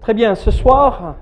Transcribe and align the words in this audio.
Très 0.00 0.14
bien, 0.14 0.34
ce 0.34 0.50
soir, 0.50 1.16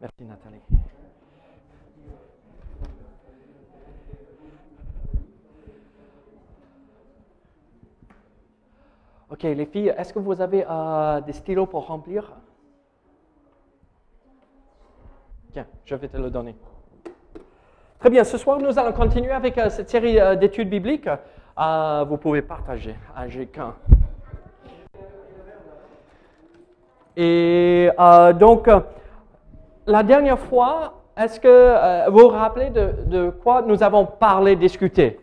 merci 0.00 0.24
Nathalie. 0.24 0.60
Ok, 9.30 9.42
les 9.42 9.66
filles, 9.66 9.94
est-ce 9.96 10.12
que 10.14 10.18
vous 10.18 10.40
avez 10.40 10.64
euh, 10.68 11.20
des 11.20 11.32
stylos 11.34 11.66
pour 11.66 11.86
remplir? 11.86 12.32
Tiens, 15.52 15.66
je 15.84 15.94
vais 15.96 16.08
te 16.08 16.16
le 16.16 16.30
donner. 16.30 16.56
Très 18.02 18.10
bien, 18.10 18.24
ce 18.24 18.36
soir, 18.36 18.58
nous 18.58 18.80
allons 18.80 18.90
continuer 18.90 19.30
avec 19.30 19.56
euh, 19.56 19.70
cette 19.70 19.88
série 19.88 20.18
euh, 20.18 20.34
d'études 20.34 20.68
bibliques. 20.68 21.08
Euh, 21.56 22.04
vous 22.08 22.16
pouvez 22.16 22.42
partager 22.42 22.96
à 23.14 23.28
G15. 23.28 23.74
Et 27.16 27.88
donc, 28.40 28.68
la 29.86 30.02
dernière 30.02 30.40
fois, 30.40 30.94
est-ce 31.16 31.38
que 31.38 32.10
vous 32.10 32.18
vous 32.18 32.28
rappelez 32.28 32.70
de, 32.70 32.92
de, 33.06 33.30
quoi 33.30 33.62
nous 33.62 33.84
avons 33.84 34.04
parlé, 34.04 34.56
discuté? 34.56 35.20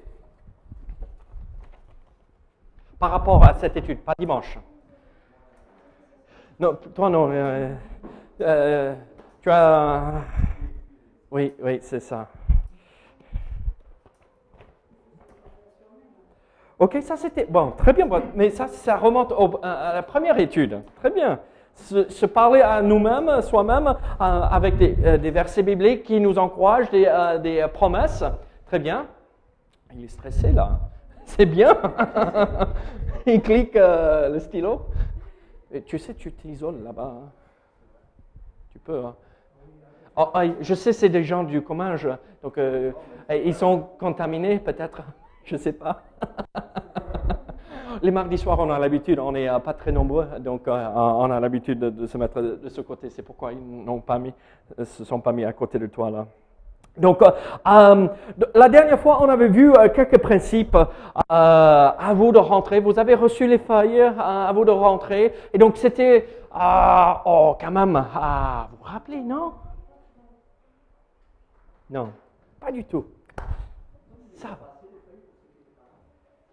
Par 2.98 3.12
rapport 3.12 3.44
à 3.44 3.56
cette 3.56 3.76
étude, 3.76 4.00
pas 4.00 4.14
dimanche 4.18 4.58
Non, 6.58 6.78
toi 6.96 7.10
non. 7.10 7.30
tu 8.38 9.50
as. 9.52 10.14
Oui, 11.30 11.54
oui, 11.62 11.80
c'est 11.82 12.00
ça. 12.00 12.30
Ok, 16.80 16.98
ça 17.02 17.18
c'était 17.18 17.46
bon, 17.46 17.72
très 17.72 17.92
bien, 17.92 18.08
mais 18.36 18.50
ça, 18.50 18.70
ça 18.70 18.96
remonte 18.96 19.34
à 19.62 19.92
la 19.96 20.02
première 20.02 20.40
étude. 20.40 20.82
Très 20.96 21.10
bien. 21.12 21.40
Se, 21.76 22.26
parler 22.26 22.62
à 22.62 22.82
nous-mêmes, 22.82 23.42
soi-même, 23.42 23.88
euh, 23.88 23.94
avec 24.20 24.76
euh, 24.82 25.18
des, 25.18 25.32
versets 25.32 25.64
bibliques 25.64 26.04
qui 26.04 26.20
nous 26.20 26.38
encouragent, 26.38 26.90
des, 26.92 27.06
euh, 27.06 27.68
promesses. 27.68 28.24
Très 28.66 28.80
bien. 28.80 29.08
Il 29.96 30.06
est 30.06 30.10
stressé 30.10 30.52
là. 30.52 30.80
C'est 31.26 31.46
bien. 31.46 31.76
Il 33.26 33.42
clique 33.42 33.76
le 33.76 34.40
stylo. 34.40 34.88
Tu 35.86 36.00
sais, 36.00 36.14
tu 36.14 36.32
t'isoles 36.32 36.82
là-bas. 36.84 37.14
Hein. 37.18 37.30
Tu 38.72 38.80
peux. 38.80 39.04
Hein. 39.06 39.16
Oh, 40.16 40.28
je 40.62 40.74
sais, 40.74 40.94
c'est 40.94 41.10
des 41.10 41.24
gens 41.24 41.44
du 41.44 41.62
commun, 41.62 41.96
donc 42.42 42.60
ils 43.30 43.54
sont 43.54 43.88
contaminés 44.00 44.60
peut-être. 44.60 45.02
Je 45.50 45.56
ne 45.56 45.60
sais 45.60 45.74
pas. 45.74 46.04
Les 48.04 48.12
mardis 48.12 48.38
soirs, 48.38 48.60
on 48.60 48.70
a 48.70 48.78
l'habitude, 48.78 49.18
on 49.18 49.32
n'est 49.32 49.50
pas 49.66 49.74
très 49.74 49.92
nombreux, 49.92 50.28
donc 50.40 50.68
euh, 50.68 50.88
on 50.94 51.32
a 51.32 51.40
l'habitude 51.40 51.80
de, 51.80 52.06
se 52.06 52.18
mettre 52.20 52.40
de, 52.40 52.70
ce 52.70 52.82
côté. 52.82 53.10
C'est 53.10 53.24
pourquoi 53.24 53.52
ils 53.52 53.84
n'ont 53.84 54.00
pas 54.00 54.20
mis, 54.20 54.32
se 54.84 55.04
sont 55.04 55.20
pas 55.20 55.32
mis 55.32 55.44
à 55.44 55.52
côté 55.54 55.80
de 55.80 55.88
toi 55.88 56.12
là. 56.12 56.28
Donc, 56.98 57.22
euh, 57.24 57.32
euh, 57.68 58.08
la 58.54 58.70
dernière 58.70 59.00
fois, 59.00 59.24
on 59.24 59.30
avait 59.30 59.48
vu 59.48 59.74
quelques 59.96 60.20
principes. 60.20 60.78
à 61.30 62.14
vous 62.14 62.32
de 62.32 62.38
rentrer. 62.38 62.80
Vous 62.80 63.00
avez 63.00 63.16
reçu 63.16 63.48
les 63.48 63.58
feuilles. 63.58 64.02
à 64.02 64.52
vous 64.54 64.66
de 64.66 64.72
rentrer. 64.72 65.34
Et 65.54 65.58
donc, 65.58 65.78
c'était, 65.78 66.28
oh, 66.54 67.56
quand 67.60 67.72
même, 67.72 67.94
vous 67.94 68.78
vous 68.78 68.84
rappelez, 68.84 69.22
non? 69.22 69.54
Non, 71.90 72.10
pas 72.60 72.72
du 72.72 72.84
tout. 72.84 73.06
Ça 74.36 74.50
va. 74.50 74.69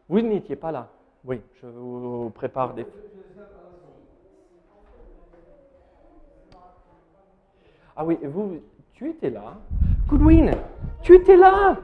Vous 0.08 0.20
n'étiez 0.20 0.56
pas 0.56 0.70
là. 0.70 0.88
Oui, 1.24 1.40
je 1.60 1.66
vous 1.66 2.30
prépare 2.30 2.74
des. 2.74 2.86
Ah 7.96 8.04
oui, 8.04 8.18
vous, 8.22 8.60
tu 8.92 9.10
étais 9.10 9.30
là. 9.30 9.54
Goodwin, 10.06 10.52
tu 11.02 11.14
étais 11.16 11.36
là. 11.36 11.76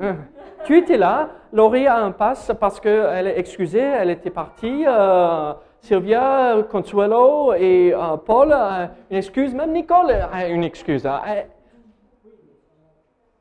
Hein? 0.00 0.16
Tu 0.64 0.76
étais 0.76 0.96
là. 0.96 1.30
Laurie 1.52 1.86
a 1.86 1.96
un 1.96 2.12
passe 2.12 2.52
parce 2.60 2.78
qu'elle 2.78 3.26
est 3.26 3.38
excusée, 3.38 3.80
elle 3.80 4.10
était 4.10 4.30
partie. 4.30 4.84
Euh, 4.86 5.52
Sylvia, 5.80 6.62
Consuelo 6.70 7.54
et 7.54 7.92
euh, 7.94 8.16
Paul, 8.18 8.52
euh, 8.52 8.86
une 9.10 9.16
excuse. 9.16 9.54
Même 9.54 9.72
Nicole 9.72 10.10
a 10.10 10.46
une 10.48 10.62
excuse. 10.62 11.06
Hein. 11.06 11.20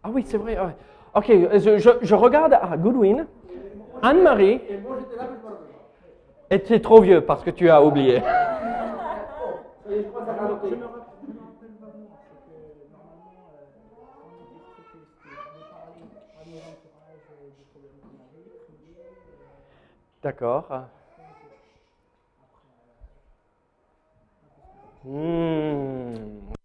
Ah 0.01 0.09
oui, 0.09 0.23
c'est 0.25 0.37
vrai. 0.37 0.57
Ok, 1.19 1.27
je, 1.27 2.15
regarde 2.15 2.53
à 2.53 2.77
Goodwin. 2.77 3.27
Anne-Marie. 4.01 4.61
Et 6.49 6.63
tu 6.63 6.79
trop 6.79 7.01
vieux 7.01 7.19
parce 7.19 7.43
que 7.43 7.49
tu 7.49 7.69
as 7.69 7.83
oublié. 7.83 8.21
D'accord. 20.23 20.69
Hmm, 25.03 26.13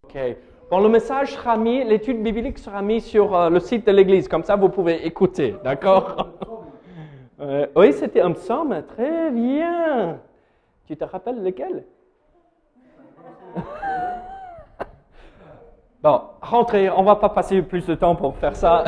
ok. 0.05 0.54
Le 0.81 0.89
message 0.89 1.35
sera 1.35 1.57
mis, 1.57 1.85
l'étude 1.85 2.23
biblique 2.23 2.59
sera 2.59 2.83
mise 2.83 3.05
sur 3.05 3.35
euh, 3.35 3.49
le 3.49 3.61
site 3.61 3.87
de 3.87 3.93
l'Église, 3.93 4.27
comme 4.29 4.43
ça 4.43 4.57
vous 4.57 4.69
pouvez 4.69 5.07
écouter, 5.07 5.55
d'accord? 5.63 6.29
Euh, 7.41 7.67
Oui, 7.75 7.93
c'était 7.93 8.21
un 8.21 8.33
psaume, 8.33 8.83
très 8.87 9.31
bien. 9.31 10.19
Tu 10.87 10.97
te 10.97 11.05
rappelles 11.05 11.43
lequel? 11.43 11.85
Bon, 16.03 16.21
rentrez, 16.43 16.91
on 16.91 17.01
ne 17.01 17.07
va 17.07 17.17
pas 17.17 17.31
passer 17.31 17.63
plus 17.63 17.87
de 17.87 17.95
temps 17.95 18.15
pour 18.15 18.37
faire 18.37 18.55
ça. 18.55 18.85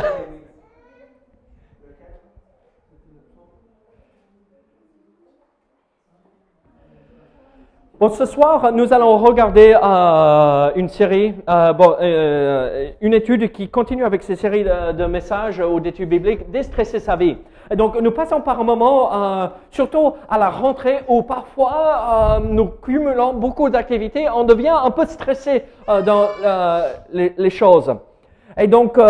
Bon, 7.98 8.10
ce 8.10 8.26
soir, 8.26 8.72
nous 8.75 8.93
allons 8.93 9.16
regarder 9.16 9.75
euh, 9.82 10.70
une 10.76 10.90
série, 10.90 11.34
euh, 11.48 11.72
euh, 12.02 12.90
une 13.00 13.14
étude 13.14 13.50
qui 13.52 13.70
continue 13.70 14.04
avec 14.04 14.22
ces 14.22 14.37
séries 14.37 14.64
de, 14.64 15.06
messages 15.06 15.60
ou 15.60 15.81
d'études 15.81 16.10
bibliques, 16.10 16.50
déstresser 16.50 17.00
sa 17.00 17.16
vie. 17.16 17.38
Et 17.70 17.75
donc, 17.75 17.98
nous 17.98 18.10
passons 18.10 18.43
par 18.43 18.60
un 18.60 18.64
moment, 18.64 19.50
surtout 19.70 20.12
à 20.28 20.37
la 20.37 20.50
rentrée, 20.50 20.98
où 21.08 21.22
parfois 21.22 22.38
nous 22.46 22.66
cumulons 22.66 23.32
beaucoup 23.32 23.70
d'activités, 23.70 24.28
on 24.28 24.44
devient 24.44 24.76
un 24.84 24.90
peu 24.90 25.06
stressé 25.06 25.64
dans 25.88 26.28
les, 27.14 27.32
les 27.37 27.50
choses. 27.50 27.93
Et 28.58 28.66
donc, 28.66 29.00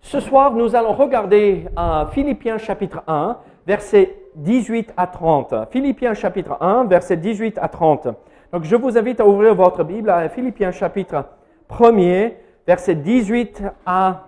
ce 0.00 0.20
soir, 0.20 0.54
nous 0.54 0.74
allons 0.74 0.92
regarder 0.92 1.66
Philippiens 2.10 2.58
chapitre 2.58 3.02
1, 3.06 3.36
versets 3.64 4.16
18 4.38 4.94
à 4.96 5.06
30. 5.06 5.54
Philippiens 5.70 6.14
chapitre 6.14 6.56
1, 6.60 6.84
versets 6.84 7.16
18 7.16 7.58
à 7.58 7.68
30. 7.68 8.08
Donc, 8.52 8.64
je 8.64 8.76
vous 8.76 8.96
invite 8.96 9.20
à 9.20 9.26
ouvrir 9.26 9.54
votre 9.54 9.84
Bible 9.84 10.10
à 10.10 10.28
Philippiens 10.28 10.70
chapitre 10.70 11.24
1er, 11.68 12.34
versets 12.66 12.94
18 12.94 13.62
à 13.84 14.26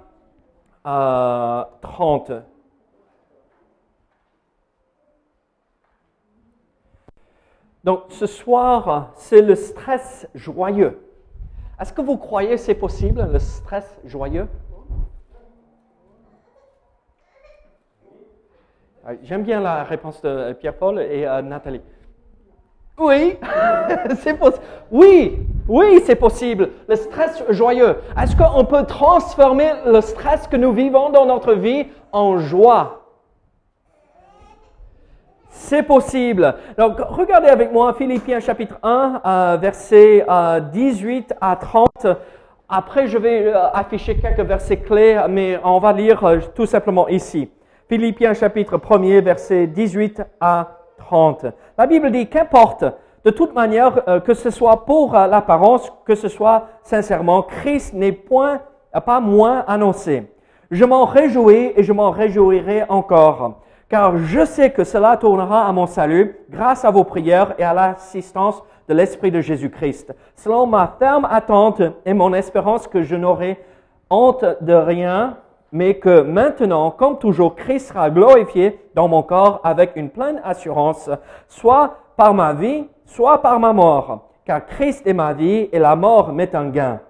euh, 0.87 1.65
30. 1.81 2.33
Donc, 7.83 8.03
ce 8.11 8.27
soir, 8.27 9.12
c'est 9.15 9.41
le 9.41 9.55
stress 9.55 10.29
joyeux. 10.35 10.99
Est-ce 11.81 11.95
que 11.95 12.03
vous 12.03 12.19
croyez 12.19 12.51
que 12.51 12.57
c'est 12.59 12.75
possible, 12.75 13.27
le 13.33 13.39
stress 13.39 13.99
joyeux? 14.05 14.47
J'aime 19.23 19.43
bien 19.43 19.61
la 19.61 19.82
réponse 19.85 20.20
de 20.23 20.52
Pierre-Paul 20.52 21.00
et 21.00 21.26
euh, 21.26 21.41
Nathalie. 21.43 21.81
Oui, 22.99 23.38
c'est 24.20 24.35
possible. 24.35 24.64
Oui, 24.91 25.38
oui, 25.67 26.02
c'est 26.05 26.17
possible. 26.17 26.69
Le 26.87 26.97
stress 26.97 27.43
joyeux. 27.49 27.97
Est-ce 28.20 28.37
qu'on 28.37 28.64
peut 28.67 28.85
transformer 28.85 29.73
le 29.87 30.02
stress 30.02 30.47
que 30.47 30.56
nous 30.56 30.73
vivons 30.73 31.08
dans 31.08 31.25
notre 31.25 31.55
vie 31.55 31.87
en 32.12 32.38
joie? 32.38 33.06
C'est 35.49 35.82
possible. 35.82 36.55
Donc, 36.76 36.99
regardez 36.99 37.49
avec 37.49 37.73
moi 37.73 37.94
Philippiens 37.94 38.41
chapitre 38.41 38.79
1, 38.82 39.23
euh, 39.25 39.56
versets 39.61 40.25
euh, 40.29 40.61
18 40.61 41.35
à 41.41 41.56
30. 41.56 42.06
Après, 42.69 43.08
je 43.08 43.19
vais 43.19 43.47
euh, 43.47 43.70
afficher 43.73 44.17
quelques 44.19 44.47
versets 44.47 44.76
clés, 44.76 45.20
mais 45.29 45.58
on 45.64 45.81
va 45.81 45.93
lire 45.93 46.25
euh, 46.25 46.38
tout 46.55 46.67
simplement 46.67 47.08
ici. 47.08 47.50
Philippiens 47.91 48.35
chapitre 48.35 48.77
1er, 48.77 49.21
versets 49.21 49.67
18 49.67 50.23
à 50.41 50.79
30. 50.99 51.47
La 51.77 51.89
Bible 51.89 52.13
dit, 52.13 52.29
qu'importe, 52.29 52.85
de 53.25 53.31
toute 53.33 53.53
manière, 53.53 54.09
euh, 54.09 54.21
que 54.21 54.33
ce 54.33 54.51
soit 54.51 54.85
pour 54.87 55.17
euh, 55.17 55.27
l'apparence, 55.27 55.93
que 56.05 56.15
ce 56.15 56.29
soit 56.29 56.69
sincèrement, 56.85 57.43
Christ 57.43 57.93
n'est 57.93 58.13
point, 58.13 58.61
euh, 58.95 59.01
pas 59.01 59.19
moins 59.19 59.65
annoncé. 59.67 60.33
Je 60.71 60.85
m'en 60.85 61.05
réjouis 61.05 61.73
et 61.75 61.83
je 61.83 61.93
m'en 61.93 62.13
réjouirai 62.13 62.85
encore, 62.89 63.59
car 63.89 64.19
je 64.19 64.45
sais 64.45 64.71
que 64.71 64.85
cela 64.85 65.17
tournera 65.17 65.67
à 65.67 65.73
mon 65.73 65.89
salut 65.89 66.37
grâce 66.49 66.85
à 66.85 66.93
vos 66.93 67.03
prières 67.03 67.55
et 67.59 67.65
à 67.65 67.75
l'assistance 67.75 68.63
de 68.89 68.95
l'Esprit 68.95 69.33
de 69.33 69.41
Jésus-Christ. 69.41 70.15
Selon 70.37 70.65
ma 70.69 70.95
ferme 71.01 71.27
attente 71.29 71.83
et 72.07 72.15
mon 72.15 72.35
espérance 72.35 72.87
que 72.87 73.03
je 73.03 73.17
n'aurai 73.17 73.59
honte 74.11 74.45
de 74.61 74.75
rien, 74.75 75.39
mais 75.73 75.95
que 75.95 76.23
maintenant, 76.23 76.91
comme 76.91 77.19
toujours, 77.19 77.55
Christ 77.55 77.89
sera 77.89 78.11
glorifié 78.11 78.81
dans 78.95 79.09
mon 79.09 79.23
corps 79.23 79.61
avec 79.63 79.93
une 79.97 80.11
pleine 80.11 80.41
assurance, 80.45 81.11
soit 81.49 81.97
par 82.17 82.35
ma 82.35 82.53
vie, 82.53 82.87
soit 83.07 83.41
par 83.41 83.61
ma 83.61 83.73
mort, 83.73 84.31
car 84.45 84.67
Christ 84.67 85.07
est 85.07 85.15
ma 85.15 85.33
vie 85.33 85.69
et 85.73 85.79
la 85.79 85.97
mort 85.97 86.33
m'est 86.33 86.55
un 86.55 86.69
gain. 86.69 87.01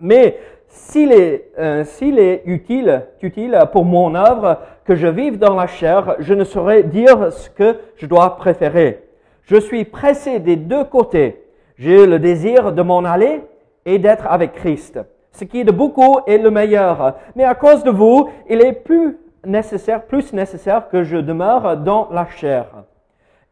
Mais 0.00 0.38
s'il 0.68 1.12
est, 1.12 1.50
euh, 1.58 1.84
s'il 1.84 2.18
est 2.18 2.42
utile, 2.44 3.06
utile 3.22 3.58
pour 3.72 3.84
mon 3.84 4.14
œuvre 4.14 4.58
que 4.84 4.94
je 4.94 5.06
vive 5.06 5.38
dans 5.38 5.54
la 5.54 5.66
chair, 5.66 6.16
je 6.18 6.34
ne 6.34 6.44
saurais 6.44 6.82
dire 6.82 7.32
ce 7.32 7.48
que 7.50 7.78
je 7.96 8.06
dois 8.06 8.36
préférer. 8.36 9.02
Je 9.42 9.56
suis 9.56 9.84
pressé 9.84 10.38
des 10.38 10.56
deux 10.56 10.84
côtés. 10.84 11.42
J'ai 11.78 12.06
le 12.06 12.18
désir 12.18 12.72
de 12.72 12.82
m'en 12.82 13.04
aller 13.04 13.42
et 13.84 13.98
d'être 13.98 14.26
avec 14.26 14.52
Christ. 14.54 15.00
Ce 15.36 15.44
qui 15.44 15.64
de 15.64 15.70
beaucoup 15.70 16.20
est 16.26 16.38
le 16.38 16.50
meilleur. 16.50 17.16
Mais 17.34 17.44
à 17.44 17.54
cause 17.54 17.84
de 17.84 17.90
vous, 17.90 18.30
il 18.48 18.62
est 18.62 18.72
plus 18.72 19.18
nécessaire, 19.44 20.06
plus 20.06 20.32
nécessaire 20.32 20.88
que 20.88 21.02
je 21.02 21.18
demeure 21.18 21.76
dans 21.76 22.08
la 22.10 22.26
chair. 22.26 22.64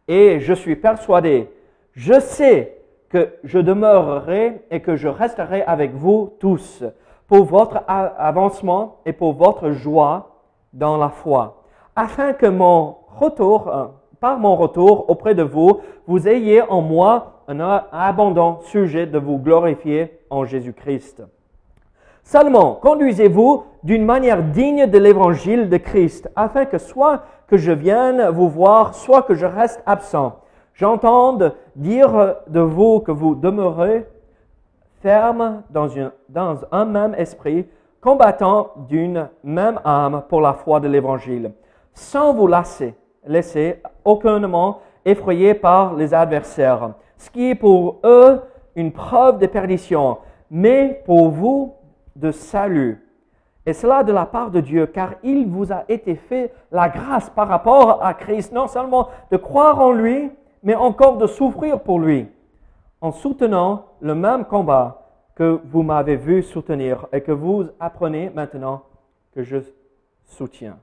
Et 0.09 0.41
je 0.41 0.55
suis 0.55 0.77
persuadé, 0.77 1.51
je 1.93 2.19
sais 2.21 2.79
que 3.11 3.35
je 3.45 3.59
demeurerai 3.59 4.63
et 4.71 4.81
que 4.81 4.97
je 4.97 5.09
resterai 5.09 5.63
avec 5.63 5.93
vous 5.93 6.33
tous 6.41 6.83
pour 7.27 7.45
votre 7.45 7.83
avancement 7.87 9.01
et 9.05 9.13
pour 9.13 9.35
votre 9.35 9.73
joie 9.73 10.41
dans 10.73 10.97
la 10.97 11.11
foi, 11.11 11.65
afin 11.95 12.33
que 12.33 12.47
mon 12.47 12.97
retour, 13.09 13.69
euh, 13.69 13.85
par 14.21 14.39
mon 14.39 14.57
retour 14.57 15.11
auprès 15.11 15.35
de 15.35 15.43
vous, 15.43 15.81
vous 16.07 16.29
ayez 16.29 16.63
en 16.63 16.81
moi 16.81 17.43
un 17.47 17.61
abondant 17.93 18.61
sujet 18.63 19.07
de 19.07 19.19
vous 19.19 19.39
glorifier 19.39 20.19
en 20.31 20.47
Jésus-Christ. 20.47 21.23
Seulement, 22.25 22.75
conduisez-vous 22.81 23.65
d'une 23.83 24.05
manière 24.05 24.43
digne 24.43 24.87
de 24.87 24.99
l'évangile 24.99 25.69
de 25.69 25.77
Christ, 25.77 26.31
afin 26.35 26.65
que 26.65 26.79
soit 26.79 27.23
que 27.47 27.59
je 27.59 27.71
vienne 27.71 28.29
vous 28.31 28.49
voir, 28.49 28.95
soit 28.95 29.23
que 29.23 29.35
je 29.35 29.45
reste 29.45 29.83
absent, 29.85 30.41
j'entende 30.73 31.55
dire 31.77 32.37
de 32.47 32.61
vous 32.61 33.01
que 33.01 33.13
vous 33.13 33.35
demeurez 33.35 34.07
ferme 35.03 35.63
dans, 35.69 35.91
un 36.73 36.85
même 36.87 37.15
esprit, 37.15 37.67
combattant 38.01 38.71
d'une 38.89 39.29
même 39.43 39.79
âme 39.85 40.23
pour 40.31 40.41
la 40.41 40.55
foi 40.55 40.81
de 40.81 40.89
l'évangile, 40.89 41.53
sans 41.93 42.33
vous 42.33 42.47
lasser, 42.47 42.95
laisser 43.27 43.83
aucunement 44.03 44.81
effrayé 45.05 45.53
par 45.53 45.93
les 45.95 46.15
adversaires, 46.15 46.93
ce 47.19 47.29
qui 47.29 47.51
est 47.51 47.55
pour 47.55 48.01
eux 48.03 48.41
une 48.77 48.93
preuve 48.93 49.39
de 49.39 49.47
perdition, 49.47 50.17
mais 50.51 51.03
pour 51.05 51.29
vous 51.29 51.75
de 52.17 52.31
salut. 52.31 53.01
Et 53.67 53.73
cela 53.73 54.03
de 54.05 54.13
la 54.13 54.27
part 54.27 54.51
de 54.51 54.61
Dieu, 54.61 54.87
car 54.87 55.15
il 55.23 55.47
vous 55.49 55.73
a 55.73 55.85
été 55.89 56.17
fait 56.17 56.53
la 56.71 56.89
grâce 56.89 57.31
par 57.31 57.49
rapport 57.49 58.05
à 58.05 58.13
Christ, 58.15 58.53
non 58.53 58.69
seulement 58.69 59.09
de 59.31 59.37
croire 59.37 59.81
en 59.81 59.93
lui, 59.93 60.31
mais 60.63 60.75
encore 60.75 61.17
de 61.17 61.27
souffrir 61.27 61.81
pour 61.81 61.99
lui, 61.99 62.29
en 63.01 63.11
soutenant 63.13 63.87
le 64.01 64.15
même 64.15 64.45
combat 64.45 65.03
que 65.35 65.61
vous 65.65 65.83
m'avez 65.83 66.17
vu 66.17 66.43
soutenir 66.43 67.07
et 67.13 67.23
que 67.23 67.33
vous 67.33 67.67
apprenez 67.81 68.31
maintenant 68.35 68.83
que 69.35 69.43
je 69.43 69.59
soutiens. 70.27 70.77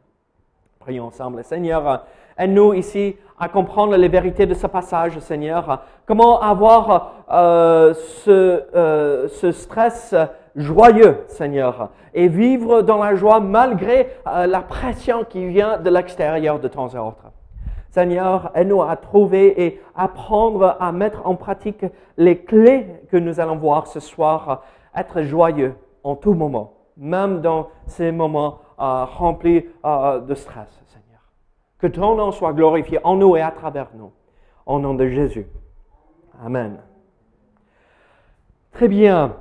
Prions 0.80 1.06
ensemble. 1.06 1.44
Seigneur, 1.44 2.06
aide-nous 2.38 2.74
ici 2.74 3.16
à 3.42 3.50
comprendre 3.50 3.98
les 3.98 4.08
vérités 4.08 4.46
de 4.46 4.54
ce 4.54 4.68
passage, 4.68 5.18
Seigneur. 5.20 5.82
Comment 6.06 6.40
avoir 6.40 7.26
euh, 7.32 7.94
ce, 8.24 8.64
euh, 8.76 9.28
ce 9.30 9.52
stress 9.52 10.14
joyeux, 10.56 11.18
Seigneur, 11.28 11.90
et 12.14 12.28
vivre 12.28 12.84
dans 12.84 12.98
la 13.04 13.16
joie 13.16 13.40
malgré 13.40 14.10
euh, 14.28 14.46
la 14.46 14.62
pression 14.62 15.24
qui 15.24 15.48
vient 15.48 15.80
de 15.80 15.90
l'extérieur 15.90 16.60
de 16.60 16.68
temps 16.68 16.94
à 16.94 17.02
autre. 17.02 17.32
Seigneur, 17.90 18.52
aide-nous 18.54 18.84
à 18.84 18.96
trouver 18.96 19.66
et 19.66 19.82
apprendre 19.96 20.78
à 20.80 20.92
mettre 20.92 21.28
en 21.28 21.36
pratique 21.36 21.86
les 22.18 22.38
clés 22.38 22.86
que 23.12 23.18
nous 23.18 23.40
allons 23.40 23.58
voir 23.58 23.88
ce 23.88 24.00
soir, 24.00 24.62
être 24.96 25.24
joyeux 25.24 25.74
en 26.04 26.16
tout 26.16 26.36
moment, 26.36 26.74
même 26.96 27.42
dans 27.42 27.70
ces 27.88 28.12
moments 28.12 28.60
euh, 28.80 29.06
remplis 29.06 29.66
euh, 29.84 30.20
de 30.20 30.36
stress. 30.36 30.81
Que 31.82 31.88
ton 31.88 32.16
nom 32.16 32.32
soit 32.32 32.54
glorifié 32.54 33.00
en 33.04 33.16
nous 33.16 33.36
et 33.36 33.42
à 33.42 33.50
travers 33.50 33.88
nous. 33.96 34.12
Au 34.68 34.80
nom 34.80 34.94
de 34.94 35.08
Jésus. 35.08 35.48
Amen. 36.46 36.78
Très 38.72 38.88
bien. 38.88 39.36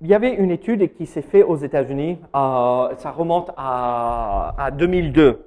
Il 0.00 0.08
y 0.08 0.14
avait 0.14 0.34
une 0.34 0.50
étude 0.50 0.94
qui 0.94 1.04
s'est 1.04 1.22
faite 1.22 1.44
aux 1.46 1.56
États-Unis, 1.56 2.18
euh, 2.34 2.88
ça 2.96 3.10
remonte 3.12 3.50
à, 3.56 4.54
à 4.58 4.70
2002. 4.70 5.46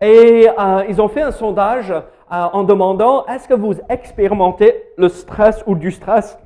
Et 0.00 0.48
euh, 0.48 0.84
ils 0.88 1.02
ont 1.02 1.08
fait 1.08 1.22
un 1.22 1.32
sondage 1.32 1.90
euh, 1.90 2.02
en 2.30 2.62
demandant 2.62 3.26
est-ce 3.26 3.48
que 3.48 3.54
vous 3.54 3.74
expérimentez 3.88 4.74
le 4.96 5.08
stress 5.08 5.62
ou 5.66 5.74
du 5.74 5.90
stress 5.90 6.38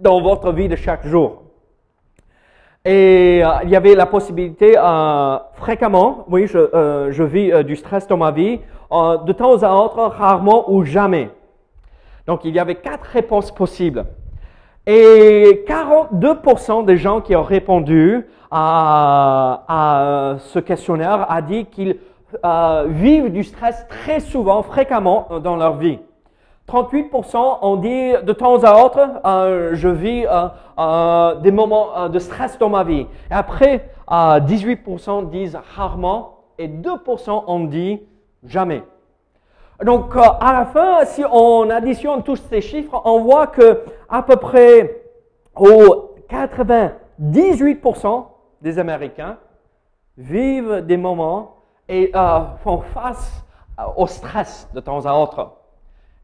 dans 0.00 0.20
votre 0.20 0.52
vie 0.52 0.68
de 0.68 0.76
chaque 0.76 1.06
jour? 1.06 1.41
Et 2.84 3.42
euh, 3.44 3.48
il 3.62 3.70
y 3.70 3.76
avait 3.76 3.94
la 3.94 4.06
possibilité 4.06 4.74
euh, 4.76 5.38
fréquemment, 5.54 6.24
oui, 6.28 6.48
je, 6.48 6.58
euh, 6.58 7.12
je 7.12 7.22
vis 7.22 7.64
du 7.64 7.76
stress 7.76 8.08
dans 8.08 8.16
ma 8.16 8.32
vie, 8.32 8.58
de 8.90 9.32
temps 9.32 9.62
à 9.62 9.72
autre, 9.72 10.00
rarement 10.00 10.70
ou 10.70 10.84
jamais. 10.84 11.30
Donc 12.26 12.44
il 12.44 12.54
y 12.54 12.58
avait 12.58 12.74
quatre 12.74 13.04
réponses 13.04 13.52
possibles. 13.52 14.04
Et 14.86 15.64
42% 15.68 16.84
des 16.84 16.96
gens 16.96 17.20
qui 17.20 17.36
ont 17.36 17.44
répondu 17.44 18.26
à, 18.50 19.64
à 19.68 20.38
ce 20.38 20.58
questionnaire 20.58 21.30
a 21.30 21.40
dit 21.40 21.66
qu'ils 21.66 21.98
vivent 22.88 23.30
du 23.30 23.44
stress 23.44 23.86
très 23.88 24.18
souvent, 24.18 24.62
fréquemment 24.64 25.28
dans 25.42 25.56
leur 25.56 25.76
vie. 25.76 26.00
38% 26.68 27.58
ont 27.62 27.76
dit 27.76 28.12
de 28.22 28.32
temps 28.32 28.62
à 28.62 28.82
autre, 28.84 29.00
euh, 29.26 29.70
je 29.74 29.88
vis 29.88 30.24
euh, 30.26 30.48
euh, 30.78 31.34
des 31.36 31.50
moments 31.50 32.08
de 32.08 32.18
stress 32.18 32.58
dans 32.58 32.68
ma 32.70 32.84
vie. 32.84 33.06
Après, 33.30 33.90
18% 34.08 35.30
disent 35.30 35.58
rarement 35.76 36.38
et 36.58 36.68
2% 36.68 37.44
ont 37.46 37.64
dit 37.64 38.00
jamais. 38.44 38.82
Donc, 39.84 40.14
à 40.16 40.52
la 40.52 40.66
fin, 40.66 41.04
si 41.04 41.24
on 41.30 41.68
additionne 41.68 42.22
tous 42.22 42.36
ces 42.36 42.60
chiffres, 42.60 43.00
on 43.04 43.20
voit 43.20 43.48
que 43.48 43.80
à 44.08 44.22
peu 44.22 44.36
près 44.36 45.02
au 45.56 46.14
98% 46.30 48.26
des 48.60 48.78
Américains 48.78 49.38
vivent 50.16 50.84
des 50.86 50.96
moments 50.96 51.56
et 51.88 52.12
font 52.62 52.82
face 52.94 53.44
au 53.96 54.06
stress 54.06 54.68
de 54.72 54.80
temps 54.80 55.04
à 55.06 55.14
autre. 55.14 55.61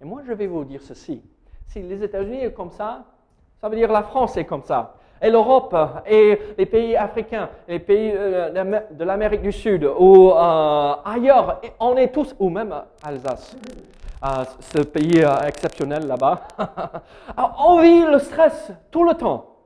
Et 0.00 0.05
moi, 0.05 0.23
je 0.26 0.33
vais 0.33 0.47
vous 0.47 0.64
dire 0.64 0.81
ceci. 0.83 1.23
Si 1.67 1.83
les 1.83 2.02
États-Unis 2.02 2.45
sont 2.45 2.50
comme 2.52 2.71
ça, 2.71 3.05
ça 3.61 3.69
veut 3.69 3.76
dire 3.76 3.90
la 3.90 4.02
France 4.02 4.37
est 4.37 4.45
comme 4.45 4.62
ça. 4.62 4.95
Et 5.21 5.31
l'Europe 5.31 5.75
et 6.07 6.38
les 6.57 6.67
pays 6.67 6.95
africains, 6.97 7.49
les 7.67 7.81
pays 7.81 8.12
euh, 8.14 8.50
de 8.90 9.05
l'Amérique 9.05 9.43
du 9.43 9.50
Sud 9.50 9.85
ou 9.85 10.31
euh, 10.31 10.95
ailleurs, 11.05 11.61
on 11.81 11.97
est 11.97 12.12
tous, 12.12 12.37
ou 12.38 12.49
même 12.50 12.73
Alsace, 13.02 13.57
euh, 14.25 14.45
ce 14.61 14.78
pays 14.83 15.25
exceptionnel 15.45 16.07
là-bas, 16.07 16.43
on 17.59 17.81
vit 17.81 18.05
le 18.05 18.21
stress 18.21 18.71
tout 18.93 19.02
le 19.02 19.14
temps. 19.14 19.58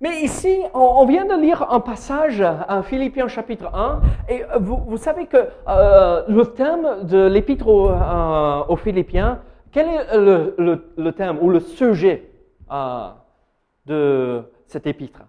Mais 0.00 0.22
ici, 0.22 0.62
on, 0.74 1.04
vient 1.06 1.24
de 1.24 1.34
lire 1.34 1.72
un 1.72 1.80
passage, 1.80 2.40
en 2.40 2.82
Philippiens 2.82 3.26
chapitre 3.26 3.74
1, 3.74 4.00
et 4.28 4.44
vous, 4.60 4.96
savez 4.96 5.26
que 5.26 5.48
le 5.66 6.44
thème 6.44 7.04
de 7.04 7.26
l'épître 7.26 7.66
aux 7.66 8.76
Philippiens, 8.76 9.40
quel 9.72 9.88
est 9.88 10.16
le, 10.16 11.10
thème 11.10 11.38
ou 11.40 11.50
le 11.50 11.60
sujet 11.60 12.30
euh, 12.70 13.10
de 13.86 14.42
cet 14.66 14.86
épître? 14.86 15.22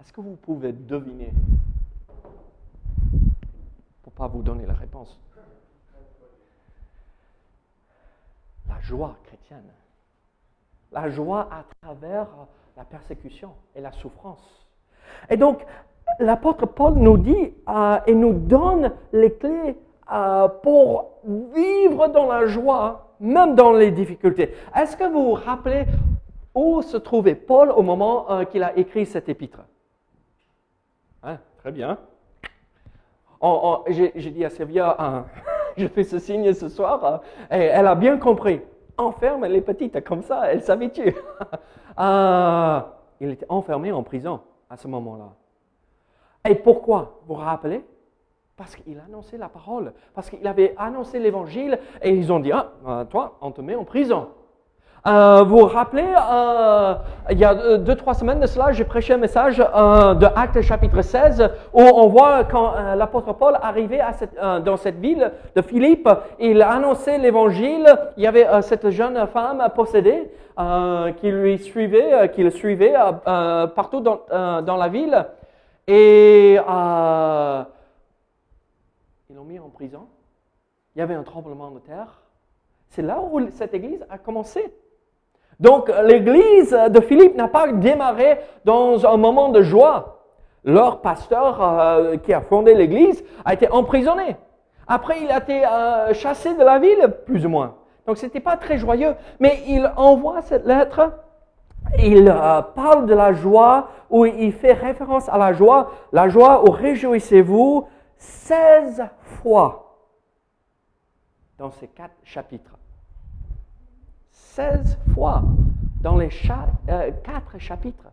Est-ce 0.00 0.12
que 0.12 0.20
vous 0.20 0.36
pouvez 0.36 0.72
deviner? 0.72 1.32
Pour 4.02 4.12
ne 4.12 4.16
pas 4.16 4.26
vous 4.26 4.42
donner 4.42 4.66
la 4.66 4.74
réponse. 4.74 5.18
La 8.68 8.80
joie 8.80 9.16
chrétienne. 9.24 9.70
La 10.92 11.08
joie 11.08 11.48
à 11.50 11.64
travers 11.80 12.28
la 12.76 12.84
persécution 12.84 13.52
et 13.74 13.80
la 13.80 13.92
souffrance. 13.92 14.66
Et 15.30 15.36
donc, 15.36 15.64
l'apôtre 16.18 16.66
Paul 16.66 16.94
nous 16.94 17.16
dit 17.16 17.54
euh, 17.68 17.98
et 18.06 18.14
nous 18.14 18.34
donne 18.34 18.92
les 19.12 19.32
clés 19.32 19.76
euh, 20.12 20.48
pour 20.48 21.20
vivre 21.24 22.08
dans 22.08 22.26
la 22.26 22.46
joie 22.46 23.14
même 23.18 23.54
dans 23.54 23.72
les 23.72 23.90
difficultés. 23.90 24.54
Est-ce 24.76 24.96
que 24.96 25.04
vous 25.04 25.24
vous 25.24 25.32
rappelez 25.32 25.84
où 26.54 26.82
se 26.82 26.98
trouvait 26.98 27.34
Paul 27.34 27.70
au 27.70 27.82
moment 27.82 28.30
euh, 28.30 28.44
qu'il 28.44 28.62
a 28.62 28.76
écrit 28.76 29.06
cet 29.06 29.28
épître? 29.28 29.60
Hein, 31.22 31.38
Très 31.58 31.72
bien. 31.72 31.98
J'ai 33.88 34.30
dit 34.30 34.44
à 34.44 34.50
Sylvia, 34.50 35.24
je 35.76 35.86
fais 35.86 36.04
ce 36.04 36.18
signe 36.18 36.52
ce 36.52 36.68
soir, 36.68 37.22
et 37.50 37.56
elle 37.56 37.86
a 37.86 37.94
bien 37.94 38.18
compris. 38.18 38.60
Enferme 38.98 39.46
les 39.46 39.60
petites 39.60 40.02
comme 40.04 40.22
ça, 40.22 40.50
elle 40.50 40.62
s'habitue. 40.62 41.14
Euh, 41.98 42.80
il 43.20 43.30
était 43.30 43.46
enfermé 43.48 43.92
en 43.92 44.02
prison 44.02 44.40
à 44.68 44.76
ce 44.76 44.88
moment-là. 44.88 45.32
Et 46.48 46.54
pourquoi? 46.54 47.20
Vous 47.26 47.34
vous 47.34 47.40
rappelez? 47.40 47.84
Parce 48.56 48.74
qu'il 48.74 48.98
annonçait 49.00 49.36
la 49.36 49.48
parole, 49.48 49.92
parce 50.14 50.30
qu'il 50.30 50.46
avait 50.46 50.74
annoncé 50.78 51.18
l'évangile 51.18 51.78
et 52.00 52.10
ils 52.10 52.32
ont 52.32 52.40
dit, 52.40 52.52
ah, 52.52 52.72
euh, 52.86 53.04
toi, 53.04 53.36
on 53.42 53.50
te 53.50 53.60
met 53.60 53.74
en 53.74 53.84
prison. 53.84 54.28
Euh, 55.06 55.44
vous 55.44 55.58
vous 55.58 55.66
rappelez, 55.66 56.04
euh, 56.04 56.94
il 57.30 57.38
y 57.38 57.44
a 57.44 57.78
deux, 57.78 57.94
trois 57.94 58.14
semaines 58.14 58.40
de 58.40 58.46
cela, 58.46 58.72
j'ai 58.72 58.82
prêché 58.82 59.14
un 59.14 59.18
message 59.18 59.58
de 59.58 60.26
Actes 60.34 60.60
chapitre 60.62 61.00
16 61.00 61.48
où 61.72 61.80
on 61.80 62.08
voit 62.08 62.42
quand 62.42 62.72
l'apôtre 62.96 63.32
Paul 63.32 63.56
arrivait 63.62 64.00
dans 64.64 64.76
cette 64.76 64.96
ville 64.96 65.30
de 65.54 65.62
Philippe, 65.62 66.08
il 66.40 66.60
annonçait 66.60 67.18
l'évangile, 67.18 67.86
il 68.16 68.24
y 68.24 68.26
avait 68.26 68.48
cette 68.62 68.90
jeune 68.90 69.28
femme 69.28 69.64
possédée 69.76 70.28
qui 71.20 71.30
lui 71.30 71.58
suivait, 71.58 72.28
qui 72.34 72.42
le 72.42 72.50
suivait 72.50 72.94
partout 73.24 74.00
dans, 74.00 74.76
la 74.76 74.88
ville. 74.88 75.24
Et 75.86 76.54
ils 76.54 76.58
l'ont 79.36 79.44
mis 79.44 79.60
en 79.60 79.68
prison. 79.68 80.08
Il 80.96 80.98
y 80.98 81.02
avait 81.02 81.14
un 81.14 81.22
tremblement 81.22 81.70
de 81.70 81.78
terre. 81.78 82.22
C'est 82.88 83.02
là 83.02 83.20
où 83.20 83.40
cette 83.50 83.74
église 83.74 84.04
a 84.10 84.18
commencé. 84.18 84.72
Donc 85.60 85.90
l'église 86.04 86.70
de 86.70 87.00
Philippe 87.00 87.36
n'a 87.36 87.48
pas 87.48 87.72
démarré 87.72 88.38
dans 88.64 89.06
un 89.06 89.16
moment 89.16 89.48
de 89.48 89.62
joie. 89.62 90.16
Leur 90.64 91.00
pasteur 91.00 91.62
euh, 91.62 92.16
qui 92.16 92.32
a 92.32 92.40
fondé 92.40 92.74
l'église 92.74 93.24
a 93.44 93.54
été 93.54 93.70
emprisonné. 93.70 94.36
Après, 94.88 95.20
il 95.22 95.30
a 95.30 95.38
été 95.38 95.64
euh, 95.64 96.12
chassé 96.12 96.54
de 96.54 96.62
la 96.62 96.78
ville, 96.78 97.14
plus 97.24 97.46
ou 97.46 97.48
moins. 97.48 97.76
Donc 98.06 98.18
ce 98.18 98.26
n'était 98.26 98.40
pas 98.40 98.56
très 98.56 98.78
joyeux. 98.78 99.14
Mais 99.40 99.62
il 99.66 99.90
envoie 99.96 100.42
cette 100.42 100.66
lettre. 100.66 101.12
Il 101.98 102.28
euh, 102.28 102.62
parle 102.62 103.06
de 103.06 103.14
la 103.14 103.32
joie, 103.32 103.88
où 104.10 104.26
il 104.26 104.52
fait 104.52 104.72
référence 104.72 105.28
à 105.28 105.38
la 105.38 105.52
joie. 105.52 105.92
La 106.12 106.28
joie, 106.28 106.68
où 106.68 106.70
réjouissez-vous, 106.70 107.86
16 108.16 109.04
fois 109.42 110.02
dans 111.58 111.70
ces 111.70 111.88
quatre 111.88 112.16
chapitres. 112.24 112.75
16 114.56 114.96
fois 115.12 115.42
dans 116.00 116.16
les 116.16 116.30
euh, 116.88 117.10
quatre 117.22 117.58
chapitres. 117.58 118.06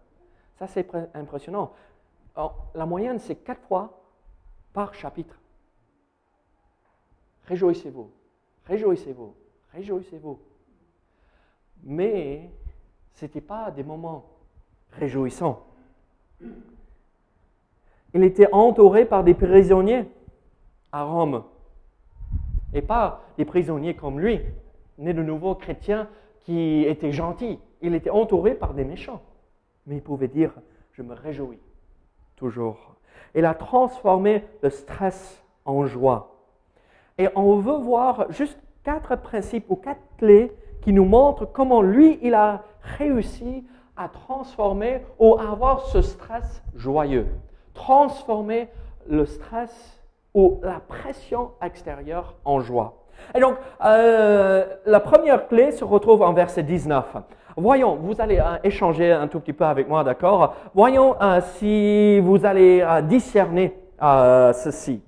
Ça, 0.59 0.67
c'est 0.67 0.85
impressionnant. 1.13 1.71
la 2.75 2.85
moyenne, 2.85 3.17
c'est 3.17 3.35
quatre 3.35 3.61
fois 3.61 4.03
par 4.73 4.93
chapitre. 4.93 5.39
Réjouissez-vous, 7.47 8.11
réjouissez-vous, 8.65 9.33
réjouissez-vous. 9.71 10.37
Mais 11.83 12.49
ce 13.13 13.23
n'était 13.23 13.39
pas 13.39 13.71
des 13.71 13.83
moments 13.83 14.25
réjouissants. 14.91 15.65
Il 18.13 18.21
était 18.21 18.51
entouré 18.51 19.05
par 19.05 19.23
des 19.23 19.33
prisonniers 19.33 20.09
à 20.91 21.03
Rome. 21.03 21.45
Et 22.73 22.81
pas 22.81 23.21
des 23.37 23.45
prisonniers 23.45 23.95
comme 23.95 24.19
lui, 24.19 24.41
nés 24.97 25.13
de 25.13 25.23
nouveau 25.23 25.55
chrétiens 25.55 26.09
qui 26.43 26.83
étaient 26.83 27.11
gentils. 27.11 27.59
Il 27.81 27.93
était 27.95 28.09
entouré 28.09 28.53
par 28.55 28.73
des 28.73 28.85
méchants. 28.85 29.21
Mais 29.85 29.95
il 29.95 30.01
pouvait 30.01 30.27
dire, 30.27 30.51
je 30.93 31.01
me 31.01 31.13
réjouis 31.13 31.59
toujours. 32.35 32.95
Il 33.35 33.45
a 33.45 33.53
transformé 33.53 34.43
le 34.61 34.69
stress 34.69 35.43
en 35.65 35.85
joie. 35.85 36.35
Et 37.17 37.27
on 37.35 37.57
veut 37.57 37.77
voir 37.77 38.31
juste 38.31 38.59
quatre 38.83 39.15
principes 39.15 39.65
ou 39.69 39.75
quatre 39.75 40.01
clés 40.17 40.51
qui 40.81 40.93
nous 40.93 41.05
montrent 41.05 41.45
comment 41.45 41.81
lui, 41.81 42.19
il 42.21 42.33
a 42.33 42.63
réussi 42.81 43.65
à 43.95 44.09
transformer 44.09 45.01
ou 45.19 45.37
à 45.37 45.51
avoir 45.51 45.85
ce 45.87 46.01
stress 46.01 46.63
joyeux 46.75 47.27
transformer 47.73 48.69
le 49.07 49.25
stress 49.25 49.99
ou 50.33 50.59
la 50.63 50.79
pression 50.79 51.51
extérieure 51.61 52.35
en 52.45 52.61
joie. 52.61 53.02
Et 53.35 53.39
donc, 53.39 53.55
euh, 53.83 54.65
la 54.85 54.99
première 54.99 55.47
clé 55.47 55.71
se 55.71 55.83
retrouve 55.83 56.21
en 56.21 56.33
verset 56.33 56.63
19. 56.63 57.17
Voyons, 57.57 57.95
vous 57.95 58.19
allez 58.19 58.39
euh, 58.39 58.57
échanger 58.63 59.11
un 59.11 59.27
tout 59.27 59.39
petit 59.39 59.53
peu 59.53 59.65
avec 59.65 59.87
moi, 59.87 60.03
d'accord? 60.03 60.55
Voyons 60.73 61.15
euh, 61.21 61.41
si 61.55 62.19
vous 62.19 62.45
allez 62.45 62.85
discerner 63.03 63.75
ceci. 64.53 65.01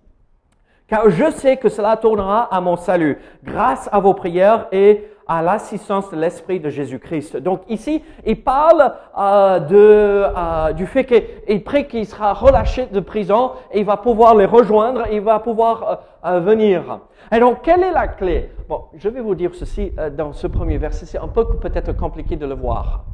Car 0.87 1.09
je 1.09 1.31
sais 1.31 1.57
que 1.57 1.67
cela 1.67 1.97
tournera 1.97 2.43
à 2.55 2.61
mon 2.61 2.77
salut, 2.77 3.17
grâce 3.43 3.89
à 3.91 3.99
vos 3.99 4.13
prières 4.13 4.67
et 4.71 5.07
à 5.27 5.41
l'assistance 5.41 6.11
de 6.11 6.17
l'Esprit 6.17 6.59
de 6.59 6.69
Jésus-Christ. 6.69 7.37
Donc 7.37 7.61
ici, 7.67 8.03
il 8.25 8.41
parle 8.41 8.93
euh, 9.17 9.59
euh, 9.71 10.73
du 10.73 10.85
fait 10.85 11.05
qu'il 11.05 11.63
prie 11.63 11.87
qu'il 11.87 12.05
sera 12.05 12.33
relâché 12.33 12.85
de 12.87 12.99
prison 12.99 13.53
il 13.73 13.85
va 13.85 13.97
pouvoir 13.97 14.35
les 14.35 14.45
rejoindre 14.45 15.07
il 15.11 15.21
va 15.21 15.39
pouvoir 15.39 16.01
euh, 16.25 16.39
venir. 16.39 16.99
Et 17.31 17.39
donc, 17.39 17.63
quelle 17.63 17.81
est 17.81 17.91
la 17.91 18.07
clé? 18.07 18.51
Bon, 18.69 18.85
je 18.95 19.09
vais 19.09 19.21
vous 19.21 19.35
dire 19.35 19.53
ceci 19.55 19.91
dans 20.15 20.31
ce 20.31 20.45
premier 20.45 20.77
verset. 20.77 21.07
C'est 21.07 21.17
un 21.17 21.27
peu 21.27 21.57
peut-être 21.57 21.93
compliqué 21.93 22.35
de 22.35 22.45
le 22.45 22.53
voir. 22.53 23.05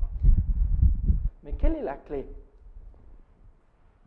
Mais 1.43 1.53
quelle 1.53 1.75
est 1.75 1.83
la 1.83 1.95
clé? 1.95 2.25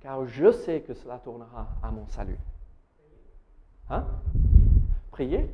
Car 0.02 0.26
je 0.26 0.50
sais 0.50 0.80
que 0.80 0.92
cela 0.92 1.18
tournera 1.18 1.68
à 1.82 1.90
mon 1.90 2.06
salut. 2.08 2.38
Hein? 3.88 4.04
Priez. 5.10 5.50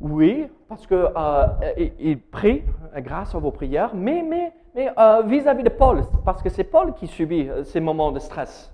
Oui, 0.00 0.46
parce 0.68 0.86
qu'il 0.86 0.96
euh, 0.96 2.16
prie 2.30 2.62
euh, 2.94 3.00
grâce 3.00 3.34
à 3.34 3.38
vos 3.38 3.50
prières, 3.50 3.94
mais 3.94 4.52
euh, 4.76 5.22
vis-à-vis 5.22 5.62
de 5.62 5.70
Paul, 5.70 6.02
parce 6.24 6.42
que 6.42 6.50
c'est 6.50 6.64
Paul 6.64 6.94
qui 6.94 7.06
subit 7.06 7.48
euh, 7.48 7.64
ces 7.64 7.80
moments 7.80 8.12
de 8.12 8.18
stress. 8.18 8.70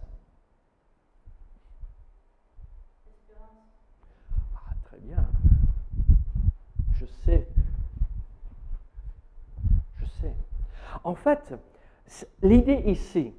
Ah, 4.57 4.75
très 4.85 4.99
bien. 4.99 5.25
Je 6.95 7.07
sais. 7.25 7.47
Je 9.99 10.07
sais. 10.21 10.35
En 11.05 11.15
fait, 11.15 11.55
l'idée 12.43 12.83
ici, 12.87 13.33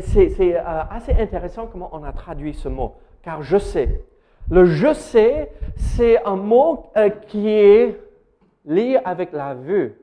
c'est 0.00 0.56
assez 0.56 1.12
intéressant 1.12 1.68
comment 1.68 1.90
on 1.92 2.02
a 2.02 2.12
traduit 2.12 2.54
ce 2.54 2.68
mot, 2.68 2.96
car 3.22 3.42
je 3.42 3.58
sais 3.58 4.04
le 4.50 4.64
je 4.64 4.92
sais, 4.92 5.50
c'est 5.76 6.22
un 6.24 6.36
mot 6.36 6.90
qui 7.28 7.48
est 7.48 7.98
lié 8.66 8.98
avec 9.04 9.32
la 9.32 9.54
vue. 9.54 9.94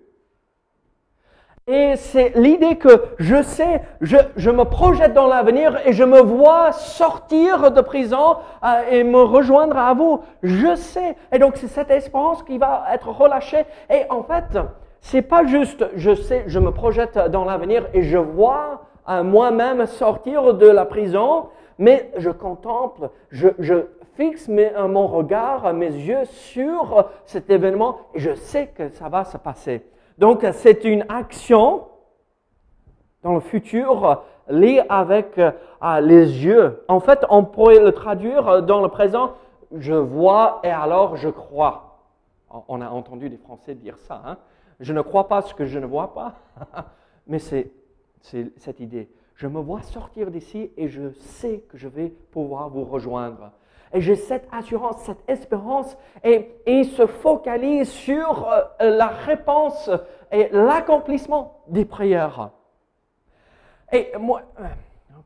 Et 1.67 1.95
c'est 1.95 2.33
l'idée 2.35 2.77
que 2.77 3.03
je 3.19 3.43
sais, 3.43 3.81
je, 4.01 4.49
me 4.49 4.63
projette 4.63 5.13
dans 5.13 5.27
l'avenir 5.27 5.79
et 5.85 5.93
je 5.93 6.03
me 6.03 6.19
vois 6.19 6.71
sortir 6.71 7.71
de 7.71 7.81
prison 7.81 8.37
euh, 8.63 8.81
et 8.89 9.03
me 9.03 9.21
rejoindre 9.21 9.77
à 9.77 9.93
vous. 9.93 10.21
Je 10.41 10.75
sais. 10.75 11.15
Et 11.31 11.37
donc 11.37 11.57
c'est 11.57 11.67
cette 11.67 11.91
espérance 11.91 12.41
qui 12.43 12.57
va 12.57 12.85
être 12.91 13.09
relâchée. 13.09 13.63
Et 13.91 14.01
en 14.09 14.23
fait, 14.23 14.57
c'est 15.01 15.21
pas 15.21 15.45
juste 15.45 15.85
je 15.95 16.15
sais, 16.15 16.43
je 16.47 16.59
me 16.59 16.71
projette 16.71 17.17
dans 17.29 17.45
l'avenir 17.45 17.87
et 17.93 18.01
je 18.01 18.17
vois 18.17 18.81
euh, 19.07 19.23
moi-même 19.23 19.85
sortir 19.85 20.55
de 20.55 20.67
la 20.67 20.85
prison, 20.85 21.49
mais 21.77 22.11
je 22.17 22.31
contemple, 22.31 23.11
je 23.29 23.85
fixe 24.15 24.49
euh, 24.49 24.87
mon 24.87 25.07
regard, 25.07 25.73
mes 25.73 25.91
yeux 25.91 26.25
sur 26.25 27.09
cet 27.25 27.49
événement 27.49 27.99
et 28.13 28.19
je 28.19 28.33
sais 28.35 28.67
que 28.67 28.89
ça 28.89 29.09
va 29.09 29.23
se 29.23 29.37
passer. 29.37 29.85
Donc, 30.17 30.45
c'est 30.53 30.83
une 30.83 31.05
action 31.09 31.83
dans 33.23 33.33
le 33.33 33.39
futur 33.39 34.23
liée 34.49 34.83
avec 34.89 35.37
euh, 35.37 35.51
les 36.01 36.45
yeux. 36.45 36.83
En 36.87 36.99
fait, 36.99 37.25
on 37.29 37.45
pourrait 37.45 37.79
le 37.79 37.91
traduire 37.91 38.63
dans 38.63 38.81
le 38.81 38.89
présent, 38.89 39.33
je 39.75 39.93
vois 39.93 40.59
et 40.63 40.69
alors 40.69 41.15
je 41.15 41.29
crois. 41.29 41.99
On 42.67 42.81
a 42.81 42.89
entendu 42.89 43.29
des 43.29 43.37
Français 43.37 43.75
dire 43.75 43.97
ça. 43.97 44.21
Hein? 44.25 44.37
Je 44.79 44.93
ne 44.93 45.01
crois 45.01 45.27
pas 45.27 45.41
ce 45.41 45.53
que 45.53 45.65
je 45.65 45.79
ne 45.79 45.85
vois 45.85 46.13
pas. 46.13 46.33
Mais 47.27 47.39
c'est 47.39 47.71
cette 48.21 48.79
idée. 48.79 49.09
Je 49.35 49.47
me 49.47 49.59
vois 49.59 49.81
sortir 49.81 50.29
d'ici 50.29 50.71
et 50.77 50.87
je 50.87 51.11
sais 51.11 51.63
que 51.69 51.77
je 51.77 51.87
vais 51.87 52.09
pouvoir 52.09 52.69
vous 52.69 52.83
rejoindre. 52.83 53.51
Et 53.93 54.01
j'ai 54.01 54.15
cette 54.15 54.47
assurance, 54.51 55.01
cette 55.01 55.29
espérance, 55.29 55.97
et, 56.23 56.61
il 56.65 56.85
se 56.85 57.05
focalise 57.05 57.89
sur 57.89 58.47
euh, 58.49 58.63
la 58.79 59.07
réponse 59.07 59.89
et 60.31 60.49
l'accomplissement 60.51 61.61
des 61.67 61.85
prières. 61.85 62.51
Et 63.91 64.11
moi, 64.17 64.43
euh, 64.59 64.67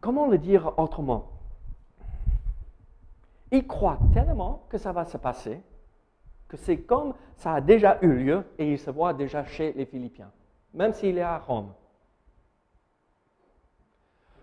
comment 0.02 0.28
le 0.28 0.38
dire 0.38 0.74
autrement? 0.78 1.32
Il 3.52 3.68
croit 3.68 4.00
tellement 4.14 4.64
que 4.70 4.78
ça 4.78 4.92
va 4.92 5.06
se 5.06 5.18
passer, 5.18 5.62
que 6.48 6.58
c'est 6.58 6.78
comme 6.78 7.14
ça 7.36 7.54
a 7.54 7.62
déjà 7.62 8.00
eu 8.02 8.12
lieu 8.12 8.44
et 8.58 8.72
il 8.72 8.80
se 8.80 8.90
voit 8.90 9.14
déjà 9.14 9.46
chez 9.46 9.74
les 9.74 9.86
Philippiens, 9.86 10.32
même 10.74 10.94
s'il 10.94 11.18
est 11.18 11.22
à 11.22 11.38
Rome. 11.38 11.72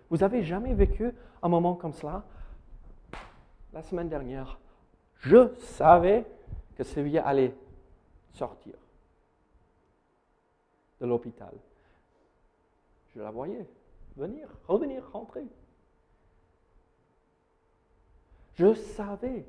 Vous 0.09 0.23
avez 0.23 0.43
jamais 0.43 0.75
vécu 0.75 1.13
un 1.43 1.49
moment 1.49 1.75
comme 1.75 1.93
cela? 1.93 2.23
La 3.73 3.83
semaine 3.83 4.09
dernière, 4.09 4.59
je 5.19 5.55
savais 5.59 6.25
que 6.77 6.85
Sylvie 6.85 7.19
allait 7.19 7.55
sortir 8.33 8.75
de 11.01 11.07
l'hôpital. 11.07 11.53
Je 13.15 13.21
la 13.21 13.31
voyais 13.31 13.67
venir, 14.17 14.49
revenir, 14.67 15.03
rentrer. 15.13 15.47
Je 18.55 18.75
savais, 18.75 19.47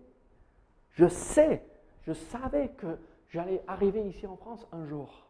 je 0.91 1.07
sais, 1.07 1.63
je 2.03 2.13
savais 2.13 2.69
que 2.69 2.97
j'allais 3.29 3.61
arriver 3.67 4.07
ici 4.07 4.25
en 4.25 4.37
France 4.37 4.65
un 4.71 4.85
jour. 4.85 5.23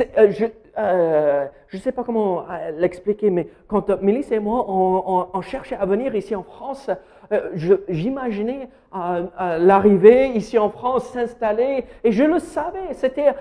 Euh, 0.00 0.30
je 0.30 0.44
ne 0.44 0.50
euh, 0.78 1.48
sais 1.72 1.92
pas 1.92 2.04
comment 2.04 2.48
euh, 2.50 2.70
l'expliquer, 2.72 3.30
mais 3.30 3.48
quand 3.66 3.88
Mélisse 4.02 4.30
et 4.32 4.38
moi, 4.38 4.64
on, 4.68 5.40
cherchait 5.42 5.76
à 5.76 5.86
venir 5.86 6.14
ici 6.14 6.34
en 6.34 6.42
France, 6.42 6.90
j'imaginais 7.88 8.68
l'arrivée 8.92 10.28
ici 10.30 10.58
en 10.58 10.70
France, 10.70 11.08
s'installer, 11.10 11.84
et 12.04 12.12
je 12.12 12.24
le 12.24 12.38
savais. 12.38 12.94
C'était, 12.94 13.34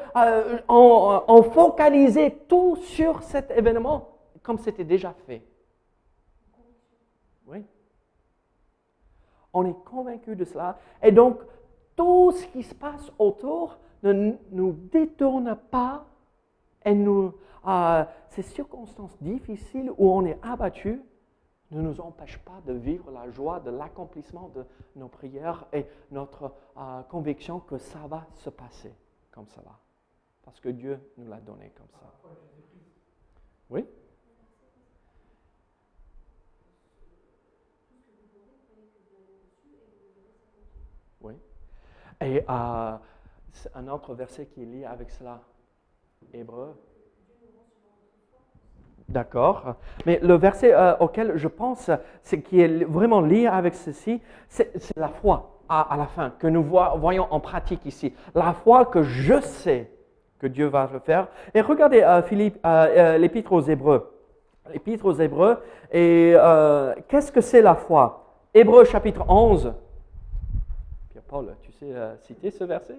on, 0.67 1.21
on, 1.27 1.43
focalisait 1.43 2.31
tout 2.47 2.75
sur 2.77 3.21
cet 3.23 3.51
événement, 3.51 4.09
comme 4.43 4.57
c'était 4.57 4.83
déjà 4.83 5.13
fait. 5.25 5.43
Oui. 7.47 7.63
On 9.53 9.65
est 9.65 9.83
convaincu 9.85 10.35
de 10.35 10.45
cela. 10.45 10.77
Et 11.01 11.11
donc, 11.11 11.39
tout 11.95 12.31
ce 12.31 12.45
qui 12.47 12.63
se 12.63 12.75
passe 12.75 13.11
autour 13.17 13.77
ne 14.03 14.33
nous 14.51 14.73
détourne 14.91 15.57
pas 15.71 16.05
et 16.83 16.93
nous, 16.93 17.33
euh, 17.67 18.03
ces 18.29 18.43
circonstances 18.43 19.17
difficiles 19.21 19.91
où 19.97 20.11
on 20.11 20.25
est 20.25 20.37
abattu 20.43 21.01
ne 21.71 21.81
nous 21.81 21.99
empêchent 21.99 22.39
pas 22.39 22.61
de 22.65 22.73
vivre 22.73 23.11
la 23.11 23.29
joie 23.29 23.59
de 23.59 23.71
l'accomplissement 23.71 24.49
de 24.49 24.65
nos 24.95 25.07
prières 25.07 25.65
et 25.73 25.85
notre 26.11 26.53
euh, 26.77 27.01
conviction 27.03 27.59
que 27.59 27.77
ça 27.77 28.07
va 28.07 28.27
se 28.35 28.49
passer 28.49 28.93
comme 29.31 29.47
cela. 29.47 29.79
Parce 30.43 30.59
que 30.59 30.69
Dieu 30.69 30.99
nous 31.17 31.27
l'a 31.27 31.39
donné 31.41 31.71
comme 31.71 31.89
ça. 31.91 32.11
Oui? 33.69 33.85
Oui. 41.21 41.33
Et 42.21 42.43
euh, 42.47 42.97
un 43.73 43.87
autre 43.87 44.13
verset 44.13 44.45
qui 44.47 44.61
est 44.61 44.65
lié 44.65 44.85
avec 44.85 45.09
cela, 45.09 45.41
Hébreu. 46.31 46.75
D'accord. 49.07 49.75
Mais 50.05 50.19
le 50.23 50.33
verset 50.33 50.73
euh, 50.73 50.95
auquel 50.99 51.37
je 51.37 51.47
pense, 51.47 51.91
c'est 52.23 52.41
qui 52.41 52.59
est 52.59 52.83
vraiment 52.85 53.21
lié 53.21 53.45
avec 53.45 53.75
ceci, 53.75 54.19
c'est 54.47 54.71
la 54.97 55.09
foi 55.09 55.59
à, 55.69 55.95
la 55.97 56.05
fin 56.05 56.31
que 56.31 56.47
nous 56.47 56.63
voyons 56.63 57.27
en 57.31 57.39
pratique 57.39 57.85
ici. 57.85 58.13
La 58.33 58.53
foi 58.53 58.85
que 58.85 59.03
je 59.03 59.39
sais 59.41 59.91
que 60.39 60.47
Dieu 60.47 60.67
va 60.67 60.89
le 60.91 60.99
faire. 60.99 61.27
Et 61.53 61.61
regardez 61.61 62.01
euh, 62.01 62.21
euh, 62.65 63.17
l'épître 63.17 63.51
aux 63.53 63.61
Hébreux. 63.61 64.11
L'épître 64.71 65.05
aux 65.05 65.13
Hébreux. 65.13 65.59
Et 65.91 66.35
qu'est-ce 67.07 67.31
que 67.31 67.41
c'est 67.41 67.61
la 67.61 67.75
foi? 67.75 68.25
Hébreux 68.53 68.85
chapitre 68.85 69.23
11. 69.29 69.73
Pierre-Paul, 71.11 71.55
tu 71.61 71.71
sais 71.71 71.93
citer 72.23 72.49
ce 72.49 72.63
verset? 72.63 72.97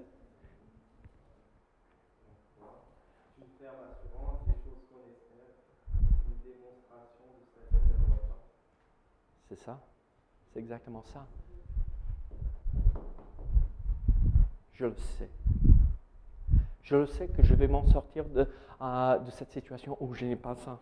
C'est 9.48 9.58
ça. 9.58 9.78
C'est 10.52 10.58
exactement 10.58 11.02
ça. 11.02 11.26
Je 14.72 14.86
le 14.86 14.94
sais. 14.94 15.30
Je 16.82 16.96
le 16.96 17.06
sais 17.06 17.28
que 17.28 17.42
je 17.42 17.54
vais 17.54 17.68
m'en 17.68 17.86
sortir 17.86 18.24
de, 18.26 18.48
euh, 18.80 19.18
cette 19.30 19.50
situation 19.50 19.96
où 20.00 20.14
je 20.14 20.24
n'ai 20.24 20.36
pas 20.36 20.54
ça. 20.56 20.80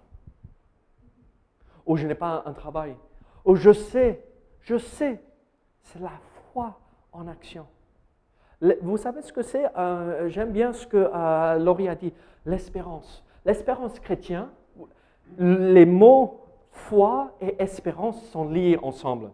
Où 1.87 1.97
je 1.97 2.07
n'ai 2.07 2.15
pas 2.15 2.43
un, 2.47 2.53
travail. 2.53 2.97
Où 3.45 3.55
je 3.55 3.73
sais, 3.73 4.25
je 4.61 4.79
sais. 4.79 5.23
C'est 5.83 6.01
la 6.01 6.13
foi 6.53 6.81
en 7.13 7.29
action. 7.29 7.67
vous 8.61 8.97
savez 8.97 9.21
ce 9.23 9.33
que 9.33 9.43
c'est 9.43 9.67
euh, 9.77 10.29
J'aime 10.29 10.53
bien 10.53 10.73
ce 10.73 10.87
que 10.87 11.11
euh, 11.13 11.59
Laurie 11.59 11.89
a 11.89 11.95
dit. 11.95 12.13
L'espérance. 12.47 13.23
L'espérance 13.45 13.99
chrétienne, 14.01 14.49
les 15.39 15.85
mots 15.85 16.44
foi 16.75 17.31
et 17.41 17.63
espérance 17.63 18.23
sont 18.27 18.49
liés 18.49 18.79
ensemble. 18.83 19.31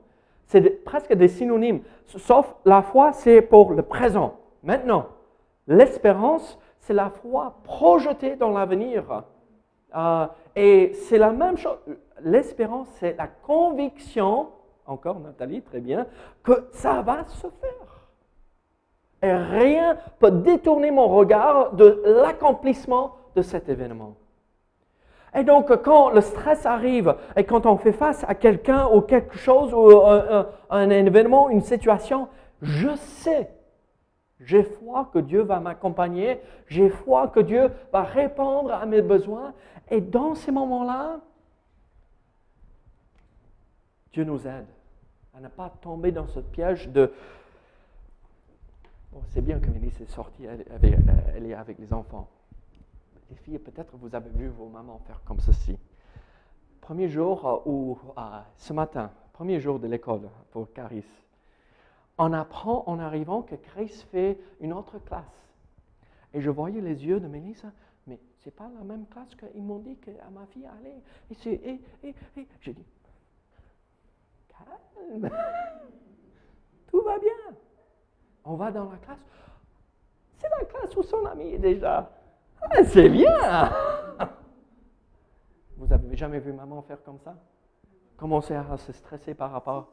C'est 0.46 0.84
presque 0.84 1.12
des 1.14 1.28
synonymes, 1.28 1.80
sauf 2.06 2.54
la 2.64 2.82
foi, 2.82 3.12
c'est 3.12 3.40
pour 3.42 3.72
le 3.72 3.82
présent, 3.82 4.34
maintenant. 4.62 5.06
L'espérance, 5.66 6.58
c'est 6.80 6.94
la 6.94 7.10
foi 7.10 7.54
projetée 7.64 8.36
dans 8.36 8.50
l'avenir. 8.50 9.24
Euh, 9.96 10.26
et 10.56 10.92
c'est 10.92 11.18
la 11.18 11.30
même 11.30 11.56
chose. 11.56 11.78
L'espérance, 12.22 12.88
c'est 12.98 13.16
la 13.16 13.26
conviction, 13.28 14.48
encore 14.86 15.20
Nathalie, 15.20 15.62
très 15.62 15.80
bien, 15.80 16.06
que 16.42 16.68
ça 16.72 17.02
va 17.02 17.24
se 17.28 17.46
faire. 17.46 18.08
Et 19.22 19.32
rien 19.32 19.98
peut 20.18 20.30
détourner 20.30 20.90
mon 20.90 21.08
regard 21.08 21.72
de 21.72 22.02
l'accomplissement 22.04 23.16
de 23.36 23.42
cet 23.42 23.68
événement. 23.68 24.14
Et 25.34 25.44
donc, 25.44 25.74
quand 25.82 26.10
le 26.10 26.20
stress 26.20 26.66
arrive 26.66 27.14
et 27.36 27.44
quand 27.44 27.66
on 27.66 27.76
fait 27.76 27.92
face 27.92 28.24
à 28.26 28.34
quelqu'un 28.34 28.88
ou 28.92 29.00
quelque 29.00 29.36
chose 29.36 29.72
ou 29.72 30.04
un, 30.06 30.46
un, 30.70 30.90
événement, 30.90 31.50
une 31.50 31.62
situation, 31.62 32.28
je 32.62 32.94
sais, 32.96 33.50
j'ai 34.40 34.62
foi 34.62 35.08
que 35.12 35.18
Dieu 35.18 35.42
va 35.42 35.60
m'accompagner, 35.60 36.40
j'ai 36.66 36.88
foi 36.88 37.28
que 37.28 37.40
Dieu 37.40 37.70
va 37.92 38.02
répondre 38.02 38.72
à 38.72 38.86
mes 38.86 39.02
besoins. 39.02 39.54
Et 39.90 40.00
dans 40.00 40.34
ces 40.34 40.50
moments-là, 40.50 41.20
Dieu 44.12 44.24
nous 44.24 44.46
aide 44.46 44.66
à 45.36 45.40
ne 45.40 45.48
pas 45.48 45.72
tomber 45.80 46.10
dans 46.10 46.26
ce 46.26 46.40
piège 46.40 46.88
de 46.88 47.12
c'est 49.30 49.40
bien 49.40 49.58
que 49.58 49.68
Mélisse 49.70 50.00
est 50.00 50.10
sortie, 50.10 50.44
elle, 50.44 51.46
est 51.46 51.54
avec 51.54 51.78
les 51.78 51.92
enfants. 51.92 52.28
Les 53.30 53.36
filles, 53.36 53.58
peut-être 53.58 53.96
vous 53.96 54.14
avez 54.14 54.30
vu 54.30 54.48
vos 54.48 54.68
mamans 54.68 54.98
faire 55.06 55.20
comme 55.24 55.40
ceci. 55.40 55.78
Premier 56.80 57.08
jour 57.08 57.46
euh, 57.46 57.70
ou 57.70 57.98
euh, 58.18 58.40
ce 58.56 58.72
matin, 58.72 59.10
premier 59.32 59.60
jour 59.60 59.78
de 59.78 59.86
l'école 59.86 60.28
pour 60.50 60.72
Caris, 60.72 61.04
on 62.18 62.32
apprend 62.32 62.84
en 62.86 62.98
arrivant 62.98 63.42
que 63.42 63.54
Chris 63.54 64.04
fait 64.10 64.38
une 64.60 64.72
autre 64.72 64.98
classe. 64.98 65.24
Et 66.34 66.40
je 66.40 66.50
voyais 66.50 66.80
les 66.80 67.04
yeux 67.06 67.20
de 67.20 67.28
Mélissa, 67.28 67.72
mais 68.06 68.18
c'est 68.42 68.54
pas 68.54 68.68
la 68.76 68.84
même 68.84 69.06
classe 69.06 69.34
qu'ils 69.34 69.62
m'ont 69.62 69.78
dit 69.78 69.96
que 69.96 70.10
à 70.10 70.30
ma 70.30 70.46
fille 70.46 70.66
allait. 70.66 71.00
Et, 71.30 71.34
c'est, 71.34 71.52
et, 71.52 71.80
et, 72.02 72.14
et 72.36 72.46
je 72.60 72.72
dis, 72.72 72.84
calme, 74.48 75.30
tout 76.88 77.02
va 77.02 77.18
bien. 77.18 77.56
On 78.44 78.54
va 78.56 78.70
dans 78.70 78.90
la 78.90 78.96
classe. 78.98 79.24
C'est 80.38 80.48
la 80.48 80.64
classe 80.64 80.96
où 80.96 81.02
son 81.02 81.24
ami 81.26 81.54
est 81.54 81.58
déjà. 81.58 82.10
C'est 82.84 83.08
bien. 83.08 83.70
Vous 85.76 85.92
avez 85.92 86.16
jamais 86.16 86.38
vu 86.38 86.52
maman 86.52 86.82
faire 86.82 87.02
comme 87.02 87.18
ça? 87.18 87.34
Commencer 88.16 88.54
à 88.54 88.76
se 88.76 88.92
stresser 88.92 89.34
par 89.34 89.50
rapport? 89.52 89.88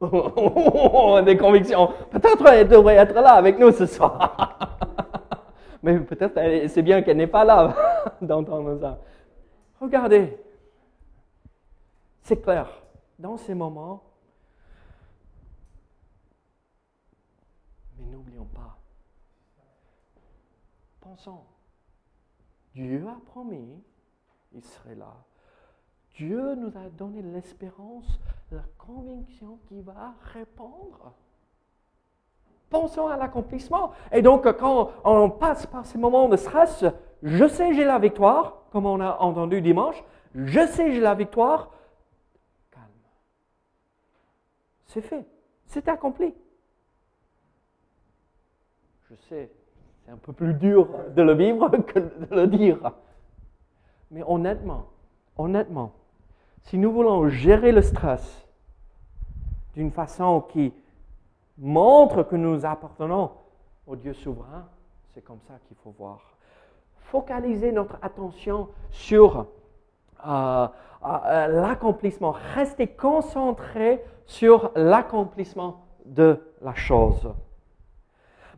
Des 1.24 1.36
convictions. 1.36 1.92
Peut-être 2.10 2.46
elle 2.46 2.68
devrait 2.68 2.96
être 2.96 3.14
là 3.14 3.34
avec 3.34 3.58
nous 3.58 3.72
ce 3.72 3.86
soir. 3.86 4.58
Mais 5.82 5.98
peut-être 5.98 6.68
c'est 6.68 6.82
bien 6.82 7.02
qu'elle 7.02 7.16
n'est 7.16 7.26
pas 7.26 7.44
là 7.44 7.74
d'entendre 8.20 8.78
ça. 8.78 8.98
Regardez, 9.80 10.38
c'est 12.22 12.42
clair. 12.42 12.68
Dans 13.18 13.36
ces 13.36 13.54
moments, 13.54 14.02
mais 17.98 18.06
n'oublions 18.06 18.46
pas, 18.46 18.78
pensons, 21.00 21.40
Dieu 22.74 23.04
a 23.08 23.18
promis, 23.26 23.82
il 24.52 24.64
serait 24.64 24.94
là. 24.94 25.14
Dieu 26.16 26.54
nous 26.54 26.76
a 26.76 26.88
donné 26.90 27.22
l'espérance, 27.22 28.20
la 28.50 28.62
conviction 28.78 29.58
qu'il 29.66 29.82
va 29.82 30.14
répondre. 30.32 31.14
Pensons 32.68 33.08
à 33.08 33.16
l'accomplissement. 33.16 33.92
Et 34.12 34.22
donc, 34.22 34.44
quand 34.58 34.92
on 35.04 35.30
passe 35.30 35.66
par 35.66 35.86
ces 35.86 35.98
moments 35.98 36.28
de 36.28 36.36
stress, 36.36 36.84
je 37.22 37.48
sais 37.48 37.74
j'ai 37.74 37.84
la 37.84 37.98
victoire, 37.98 38.62
comme 38.70 38.86
on 38.86 39.00
a 39.00 39.18
entendu 39.18 39.60
dimanche, 39.60 40.02
je 40.34 40.66
sais 40.66 40.92
j'ai 40.92 41.00
la 41.00 41.14
victoire, 41.14 41.72
calme. 42.70 42.84
C'est 44.86 45.00
fait, 45.00 45.26
c'est 45.66 45.88
accompli. 45.88 46.34
Je 49.08 49.16
sais, 49.28 49.50
c'est 50.10 50.14
un 50.14 50.18
peu 50.18 50.32
plus 50.32 50.54
dur 50.54 50.88
de 51.14 51.22
le 51.22 51.34
vivre 51.34 51.68
que 51.86 52.00
de 52.00 52.34
le 52.34 52.46
dire. 52.48 52.78
Mais 54.10 54.24
honnêtement, 54.26 54.86
honnêtement, 55.36 55.92
si 56.62 56.78
nous 56.78 56.90
voulons 56.90 57.28
gérer 57.28 57.70
le 57.70 57.80
stress 57.80 58.44
d'une 59.74 59.92
façon 59.92 60.40
qui 60.40 60.72
montre 61.58 62.24
que 62.24 62.34
nous 62.34 62.66
appartenons 62.66 63.30
au 63.86 63.94
Dieu 63.94 64.12
souverain, 64.12 64.66
c'est 65.14 65.22
comme 65.22 65.38
ça 65.46 65.54
qu'il 65.68 65.76
faut 65.76 65.94
voir. 65.96 66.18
Focaliser 67.02 67.70
notre 67.70 67.96
attention 68.02 68.68
sur 68.90 69.46
euh, 70.26 70.66
euh, 71.06 71.46
l'accomplissement, 71.46 72.34
rester 72.54 72.88
concentré 72.88 74.02
sur 74.26 74.72
l'accomplissement 74.74 75.82
de 76.04 76.36
la 76.62 76.74
chose. 76.74 77.32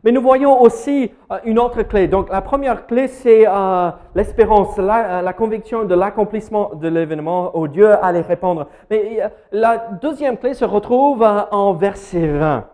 Mais 0.03 0.11
nous 0.11 0.21
voyons 0.21 0.61
aussi 0.61 1.11
euh, 1.31 1.37
une 1.45 1.57
autre 1.59 1.81
clé. 1.83 2.07
Donc 2.07 2.29
la 2.29 2.41
première 2.41 2.85
clé, 2.87 3.07
c'est 3.07 3.47
euh, 3.47 3.89
l'espérance, 4.15 4.77
la, 4.77 5.19
euh, 5.19 5.21
la, 5.21 5.33
conviction 5.33 5.85
de 5.85 5.95
l'accomplissement 5.95 6.71
de 6.75 6.89
l'événement 6.89 7.57
où 7.57 7.67
Dieu 7.69 7.89
allait 8.03 8.21
répondre. 8.21 8.67
Mais 8.89 9.19
la 9.51 9.77
deuxième 10.01 10.37
clé 10.37 10.53
se 10.53 10.65
retrouve 10.65 11.23
en 11.23 11.73
verset 11.73 12.27
20. 12.27 12.65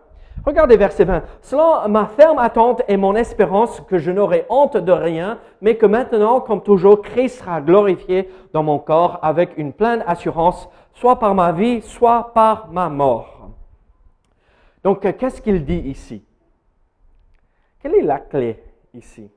Regardez 0.44 0.76
verset 0.76 1.04
20. 1.04 1.22
Selon 1.42 1.86
ma 1.88 2.06
ferme 2.06 2.38
attente 2.38 2.82
et 2.88 2.96
mon 2.96 3.14
espérance 3.14 3.80
que 3.82 3.98
je 3.98 4.10
n'aurai 4.10 4.46
honte 4.48 4.76
de 4.76 4.92
rien, 4.92 5.38
mais 5.60 5.76
que 5.76 5.86
maintenant, 5.86 6.40
comme 6.40 6.62
toujours, 6.62 7.02
Christ 7.02 7.40
sera 7.40 7.60
glorifié 7.60 8.30
dans 8.54 8.62
mon 8.62 8.78
corps 8.78 9.18
avec 9.22 9.50
une 9.58 9.74
pleine 9.74 10.02
assurance, 10.06 10.68
soit 10.94 11.18
par 11.18 11.34
ma 11.34 11.52
vie, 11.52 11.82
soit 11.82 12.32
par 12.32 12.68
ma 12.72 12.88
mort. 12.88 13.50
Donc, 14.82 15.00
qu'est-ce 15.18 15.42
qu'il 15.42 15.62
dit 15.62 15.82
ici? 15.84 16.24
Quelle 17.80 17.94
est 17.96 18.02
la 18.02 18.18
clé 18.20 18.62
ici? 18.94 19.30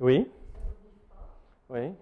Oui. 0.00 0.28
Oui. 1.68 1.94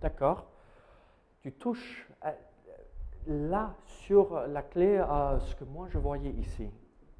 D'accord. 0.00 0.46
Tu 1.42 1.52
touches 1.52 2.06
là 3.26 3.74
sur 4.06 4.46
la 4.46 4.62
clé 4.62 4.98
à 4.98 5.38
ce 5.40 5.56
que 5.56 5.64
moi 5.64 5.88
je 5.90 5.98
voyais 5.98 6.30
ici. 6.30 6.70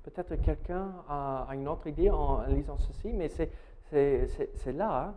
Peut-être 0.05 0.37
quelqu'un 0.37 0.95
a, 1.09 1.49
une 1.53 1.67
autre 1.67 1.89
idée 1.89 2.11
en 2.11 2.43
lisant 2.47 2.79
ceci, 2.79 3.13
mais 3.13 3.29
c'est 3.29 4.73
là. 4.73 5.09
Hein. 5.09 5.15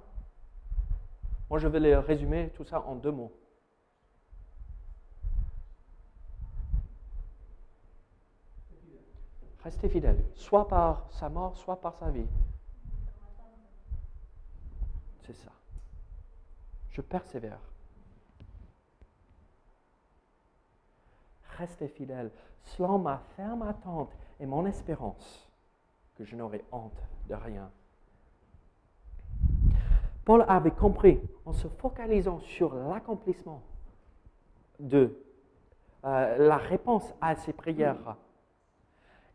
Moi, 1.47 1.59
je 1.59 1.67
vais 1.67 1.95
résumer 1.95 2.49
tout 2.55 2.63
ça 2.63 2.81
en 2.81 2.95
deux 2.95 3.11
mots. 3.11 3.31
Restez 9.63 9.89
fidèle, 9.89 10.23
soit 10.33 10.67
par 10.67 11.05
sa 11.11 11.29
mort, 11.29 11.55
soit 11.55 11.79
par 11.79 11.95
sa 11.97 12.09
vie. 12.09 12.27
C'est 15.21 15.35
ça. 15.35 15.51
Je 16.89 17.01
persévère. 17.01 17.68
Rester 21.59 21.87
fidèle, 21.87 22.31
selon 22.63 22.97
ma 22.97 23.21
ferme 23.35 23.61
attente 23.63 24.11
et 24.39 24.45
mon 24.45 24.65
espérance, 24.65 25.49
que 26.15 26.23
je 26.23 26.35
n'aurai 26.35 26.63
honte 26.71 27.03
de 27.27 27.35
rien. 27.35 27.69
Paul 30.25 30.45
avait 30.47 30.71
compris, 30.71 31.19
en 31.45 31.53
se 31.53 31.67
focalisant 31.67 32.39
sur 32.39 32.75
l'accomplissement 32.75 33.61
de 34.79 35.15
euh, 36.05 36.37
la 36.37 36.57
réponse 36.57 37.13
à 37.19 37.35
ses 37.35 37.53
prières, 37.53 38.15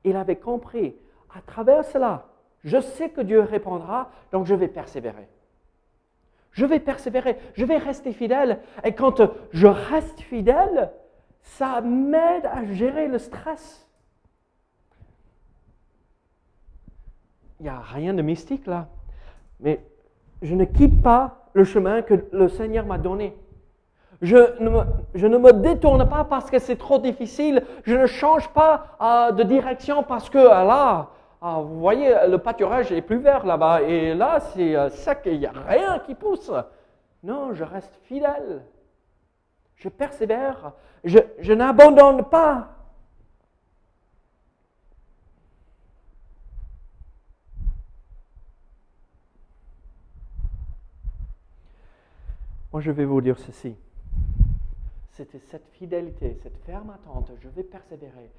il 0.04 0.16
avait 0.16 0.36
compris, 0.36 0.96
à 1.34 1.40
travers 1.42 1.84
cela, 1.84 2.26
je 2.62 2.80
sais 2.80 3.10
que 3.10 3.20
Dieu 3.20 3.40
répondra, 3.40 4.10
donc 4.32 4.46
je 4.46 4.54
vais 4.54 4.68
persévérer. 4.68 5.28
Je 6.52 6.64
vais 6.64 6.80
persévérer, 6.80 7.36
je 7.54 7.64
vais 7.64 7.78
rester 7.78 8.12
fidèle. 8.12 8.60
Et 8.84 8.94
quand 8.94 9.20
je 9.50 9.66
reste 9.66 10.20
fidèle, 10.20 10.92
ça 11.44 11.80
m'aide 11.80 12.46
à 12.46 12.64
gérer 12.64 13.06
le 13.06 13.18
stress. 13.18 13.86
Il 17.60 17.64
n'y 17.64 17.68
a 17.68 17.78
rien 17.78 18.12
de 18.12 18.22
mystique 18.22 18.66
là. 18.66 18.88
Mais 19.60 19.80
je 20.42 20.54
ne 20.54 20.64
quitte 20.64 21.00
pas 21.02 21.48
le 21.52 21.64
chemin 21.64 22.02
que 22.02 22.26
le 22.32 22.48
Seigneur 22.48 22.84
m'a 22.86 22.98
donné. 22.98 23.36
Je 24.20 24.36
ne, 24.58 25.38
me, 25.38 25.52
détourne 25.52 26.08
pas 26.08 26.24
parce 26.24 26.50
que 26.50 26.58
c'est 26.58 26.76
trop 26.76 26.98
difficile. 26.98 27.62
Je 27.84 27.94
ne 27.94 28.06
change 28.06 28.48
pas 28.48 28.96
euh, 29.00 29.32
de 29.32 29.42
direction 29.42 30.02
parce 30.02 30.30
que 30.30 30.38
euh, 30.38 30.64
là, 30.64 31.08
euh, 31.42 31.56
vous 31.62 31.78
voyez, 31.78 32.12
le 32.26 32.38
pâturage 32.38 32.90
est 32.90 33.02
plus 33.02 33.18
vert 33.18 33.44
là-bas 33.44 33.82
et 33.82 34.14
là, 34.14 34.40
c'est 34.40 34.90
sec 34.90 35.20
et 35.26 35.34
il 35.34 35.40
n'y 35.40 35.46
a 35.46 35.52
rien 35.68 35.98
qui 36.00 36.14
pousse. 36.14 36.50
Non, 37.22 37.52
je 37.52 37.64
reste 37.64 37.94
fidèle. 38.04 38.62
Je 39.76 39.88
persévère. 39.88 40.72
Je, 41.04 41.52
n'abandonne 41.52 42.24
pas. 42.24 42.70
Moi, 52.72 52.80
je 52.80 52.90
vais 52.90 53.04
vous 53.04 53.20
dire 53.20 53.38
ceci. 53.38 53.76
C'était 55.12 55.38
cette 55.38 55.68
fidélité, 55.68 56.36
cette 56.42 56.58
ferme 56.64 56.90
attente, 56.90 57.30
je 57.40 57.48
vais 57.48 57.62
persévérer, 57.62 58.32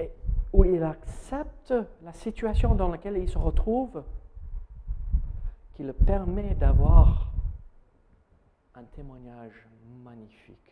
et 0.00 0.10
où 0.52 0.64
il 0.64 0.82
accepte 0.82 1.72
la 2.02 2.12
situation 2.12 2.74
dans 2.74 2.88
laquelle 2.88 3.16
il 3.16 3.28
se 3.28 3.38
retrouve, 3.38 4.02
qui 5.74 5.84
le 5.84 5.92
permet 5.92 6.56
d'avoir 6.56 7.30
un 8.74 8.82
témoignage 8.96 9.68
magnifique. 10.02 10.67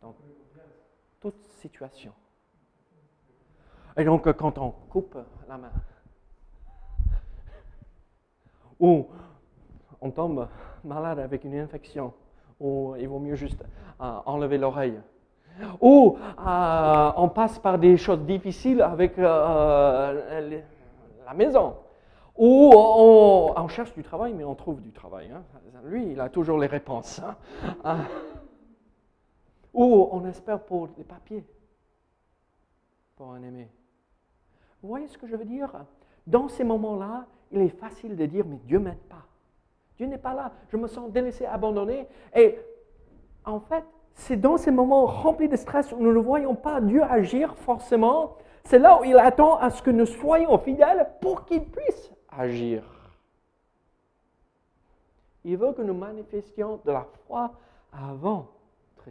Dans 0.00 0.14
toute 1.20 1.42
situation. 1.60 2.12
Et 3.96 4.04
donc, 4.04 4.32
quand 4.32 4.58
on 4.58 4.70
coupe 4.88 5.18
la 5.48 5.58
main, 5.58 5.72
ou 8.78 9.06
on 10.00 10.10
tombe 10.10 10.48
malade 10.84 11.18
avec 11.18 11.44
une 11.44 11.56
infection, 11.56 12.12
ou 12.60 12.94
il 12.98 13.08
vaut 13.08 13.18
mieux 13.18 13.34
juste 13.34 13.64
euh, 14.00 14.18
enlever 14.26 14.58
l'oreille, 14.58 15.00
ou 15.80 16.16
euh, 16.38 17.12
on 17.16 17.28
passe 17.28 17.58
par 17.58 17.78
des 17.78 17.96
choses 17.96 18.20
difficiles 18.20 18.80
avec 18.82 19.18
euh, 19.18 20.60
la 21.26 21.34
maison, 21.34 21.74
ou 22.36 22.70
on, 22.72 23.66
cherche 23.66 23.92
du 23.94 24.04
travail, 24.04 24.32
mais 24.32 24.44
on 24.44 24.54
trouve 24.54 24.80
du 24.80 24.92
travail. 24.92 25.32
hein. 25.32 25.42
Lui, 25.84 26.12
il 26.12 26.20
a 26.20 26.28
toujours 26.28 26.58
les 26.58 26.68
réponses. 26.68 27.20
hein. 27.84 27.98
Ou 29.74 30.08
on 30.10 30.24
espère 30.26 30.60
pour 30.60 30.88
des 30.88 31.04
papiers, 31.04 31.44
pour 33.16 33.32
un 33.32 33.42
aimé. 33.42 33.68
Vous 34.82 34.88
voyez 34.88 35.08
ce 35.08 35.18
que 35.18 35.26
je 35.26 35.36
veux 35.36 35.44
dire? 35.44 35.70
Dans 36.26 36.48
ces 36.48 36.64
moments-là, 36.64 37.26
il 37.50 37.60
est 37.60 37.68
facile 37.68 38.16
de 38.16 38.26
dire, 38.26 38.44
mais 38.46 38.58
Dieu 38.64 38.78
m'aide 38.78 38.98
pas. 39.08 39.24
Dieu 39.96 40.06
n'est 40.06 40.18
pas 40.18 40.34
là. 40.34 40.52
Je 40.68 40.76
me 40.76 40.86
sens 40.86 41.10
délaissé, 41.10 41.46
abandonné. 41.46 42.06
Et 42.34 42.58
en 43.44 43.60
fait, 43.60 43.84
c'est 44.14 44.36
dans 44.36 44.56
ces 44.56 44.70
moments 44.70 45.06
remplis 45.06 45.48
de 45.48 45.56
stress 45.56 45.92
où 45.92 45.96
nous 45.98 46.12
ne 46.12 46.18
voyons 46.18 46.54
pas 46.54 46.80
Dieu 46.80 47.02
agir 47.02 47.56
forcément. 47.56 48.36
C'est 48.64 48.78
là 48.78 49.00
où 49.00 49.04
il 49.04 49.16
attend 49.16 49.56
à 49.56 49.70
ce 49.70 49.82
que 49.82 49.90
nous 49.90 50.06
soyons 50.06 50.58
fidèles 50.58 51.08
pour 51.20 51.44
qu'il 51.44 51.64
puisse 51.64 52.12
agir. 52.30 52.82
Il 55.44 55.56
veut 55.56 55.72
que 55.72 55.82
nous 55.82 55.94
manifestions 55.94 56.80
de 56.84 56.92
la 56.92 57.06
foi 57.26 57.52
avant, 57.92 58.48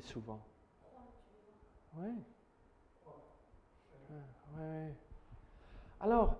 souvent. 0.02 0.40
Oui. 1.98 2.10
Ouais. 4.58 4.94
Alors, 6.00 6.36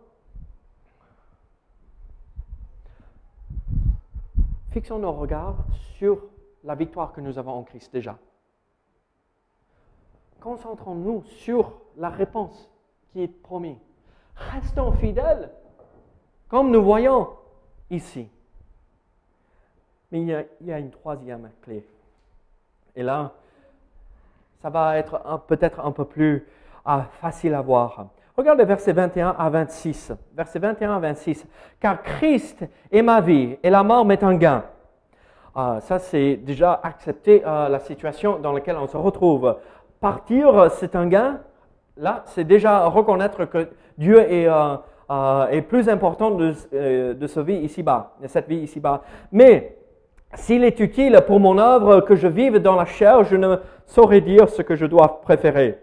fixons 4.72 5.00
nos 5.00 5.14
regards 5.14 5.58
sur 5.98 6.24
la 6.64 6.76
victoire 6.76 7.14
que 7.14 7.22
nous 7.22 7.38
avons 7.38 7.54
en 7.54 7.64
Christ 7.64 7.92
déjà. 7.92 8.18
Concentrons-nous 10.40 11.24
sur 11.24 11.82
la 11.98 12.10
réponse 12.10 12.70
qui 13.12 13.24
est 13.24 13.28
promise. 13.28 13.78
Restons 14.36 14.92
fidèles, 14.94 15.52
comme 16.48 16.72
nous 16.72 16.84
voyons 16.84 17.30
ici. 17.90 18.30
Mais 20.12 20.22
il 20.22 20.68
y 20.68 20.72
a 20.72 20.80
une 20.80 20.92
troisième 20.92 21.50
clé. 21.62 21.84
Et 22.96 23.04
là, 23.04 23.34
ça 24.62 24.70
va 24.70 24.98
être 24.98 25.22
peut-être 25.48 25.86
un 25.86 25.92
peu 25.92 26.06
plus 26.06 26.48
ah, 26.86 27.06
facile 27.22 27.54
à 27.54 27.62
voir. 27.62 28.08
Regardez 28.36 28.66
versets 28.66 28.94
21 28.94 29.36
à 29.38 29.50
26. 29.50 30.14
Verset 30.36 30.60
21 30.60 30.96
à 30.96 31.00
26. 31.00 31.46
Car 31.80 32.02
Christ 32.04 32.66
est 32.92 33.02
ma 33.02 33.20
vie 33.20 33.58
et 33.64 33.70
la 33.70 33.84
mort 33.84 34.06
m'est 34.06 34.24
un 34.24 34.36
gain. 34.36 34.64
Ah, 35.56 35.80
ça, 35.82 35.98
c'est 35.98 36.36
déjà 36.36 36.80
accepter 36.84 37.44
euh, 37.46 37.68
la 37.68 37.80
situation 37.80 38.38
dans 38.38 38.54
laquelle 38.54 38.78
on 38.78 38.88
se 38.88 38.98
retrouve. 38.98 39.58
Partir, 40.00 40.70
c'est 40.72 40.96
un 40.96 41.08
gain. 41.08 41.40
Là, 41.98 42.22
c'est 42.26 42.44
déjà 42.44 42.86
reconnaître 42.86 43.46
que 43.46 43.70
Dieu 43.98 44.20
est, 44.20 44.48
euh, 44.48 44.76
euh, 45.10 45.48
est 45.48 45.64
plus 45.64 45.90
important 45.90 46.30
de, 46.30 47.14
de 47.14 47.28
ce 47.28 47.40
vie 47.40 47.58
ici-bas, 47.58 48.14
de 48.22 48.28
cette 48.28 48.48
vie 48.48 48.58
ici-bas. 48.58 49.02
Mais 49.32 49.77
s'il 50.38 50.64
est 50.64 50.80
utile 50.80 51.22
pour 51.26 51.40
mon 51.40 51.58
œuvre 51.58 52.02
que 52.02 52.16
je 52.16 52.28
vive 52.28 52.60
dans 52.60 52.76
la 52.76 52.86
chair, 52.86 53.24
je 53.24 53.36
ne 53.36 53.58
saurais 53.86 54.22
dire 54.22 54.50
ce 54.50 54.62
que 54.62 54.76
je 54.76 54.86
dois 54.86 55.22
préférer. 55.22 55.80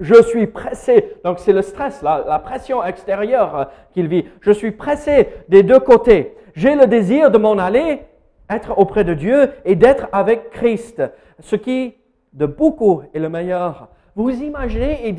Je 0.00 0.20
suis 0.22 0.46
pressé, 0.46 1.16
donc 1.24 1.38
c'est 1.38 1.52
le 1.52 1.62
stress, 1.62 2.02
la, 2.02 2.38
pression 2.44 2.84
extérieure 2.84 3.56
euh, 3.56 3.64
qu'il 3.94 4.08
vit. 4.08 4.26
Je 4.40 4.50
suis 4.50 4.72
pressé 4.72 5.28
des 5.48 5.62
deux 5.62 5.80
côtés. 5.80 6.36
J'ai 6.54 6.74
le 6.74 6.86
désir 6.86 7.30
de 7.30 7.38
m'en 7.38 7.56
aller, 7.56 8.02
être 8.50 8.78
auprès 8.78 9.04
de 9.04 9.14
Dieu 9.14 9.50
et 9.64 9.74
d'être 9.74 10.08
avec 10.12 10.50
Christ, 10.50 11.02
ce 11.40 11.56
qui 11.56 11.94
de 12.34 12.44
beaucoup 12.44 13.02
est 13.14 13.18
le 13.18 13.30
meilleur. 13.30 13.88
Vous 14.14 14.30
imaginez, 14.30 15.14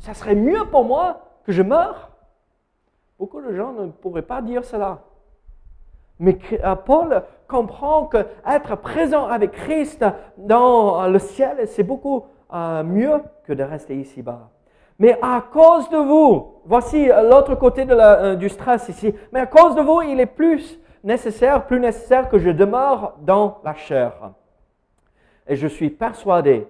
ça 0.00 0.12
serait 0.12 0.34
mieux 0.34 0.64
pour 0.70 0.84
moi 0.84 1.22
que 1.44 1.52
je 1.52 1.62
meure? 1.62 2.10
Beaucoup 3.18 3.40
de 3.40 3.54
gens 3.54 3.72
ne 3.72 3.86
pourraient 3.86 4.22
pas 4.22 4.42
dire 4.42 4.64
cela. 4.64 5.00
Mais 6.18 6.38
euh, 6.64 6.74
Paul 6.76 7.22
comprend 7.46 8.06
que 8.06 8.18
être 8.46 8.76
présent 8.76 9.26
avec 9.26 9.52
Christ 9.52 10.04
dans 10.38 11.06
le 11.08 11.18
ciel, 11.18 11.58
c'est 11.66 11.82
beaucoup 11.82 12.24
euh, 12.52 12.82
mieux 12.82 13.20
que 13.44 13.52
de 13.52 13.62
rester 13.62 13.96
ici-bas. 13.96 14.50
Mais 14.98 15.18
à 15.20 15.44
cause 15.52 15.90
de 15.90 15.98
vous, 15.98 16.54
voici 16.64 17.10
euh, 17.10 17.28
l'autre 17.28 17.54
côté 17.54 17.86
du 18.36 18.48
stress 18.48 18.88
ici, 18.88 19.14
mais 19.32 19.40
à 19.40 19.46
cause 19.46 19.74
de 19.74 19.82
vous, 19.82 20.02
il 20.02 20.18
est 20.20 20.26
plus 20.26 20.80
nécessaire, 21.04 21.66
plus 21.66 21.80
nécessaire 21.80 22.28
que 22.28 22.38
je 22.38 22.50
demeure 22.50 23.14
dans 23.20 23.58
la 23.62 23.74
chair. 23.74 24.32
Et 25.46 25.54
je 25.54 25.68
suis 25.68 25.90
persuadé, 25.90 26.66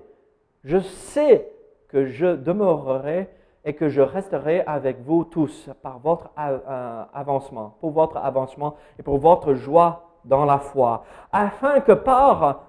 je 0.64 0.78
sais 0.78 1.48
que 1.88 2.06
je 2.06 2.34
demeurerai 2.34 3.30
et 3.66 3.74
que 3.74 3.88
je 3.88 4.00
resterai 4.00 4.60
avec 4.60 5.00
vous 5.02 5.24
tous 5.24 5.68
par 5.82 5.98
votre 5.98 6.30
euh, 6.38 7.04
avancement, 7.12 7.76
pour 7.80 7.90
votre 7.90 8.16
avancement 8.16 8.76
et 8.96 9.02
pour 9.02 9.18
votre 9.18 9.54
joie 9.54 10.20
dans 10.24 10.44
la 10.44 10.58
foi, 10.58 11.04
afin 11.32 11.80
que 11.80 11.92
par 11.92 12.62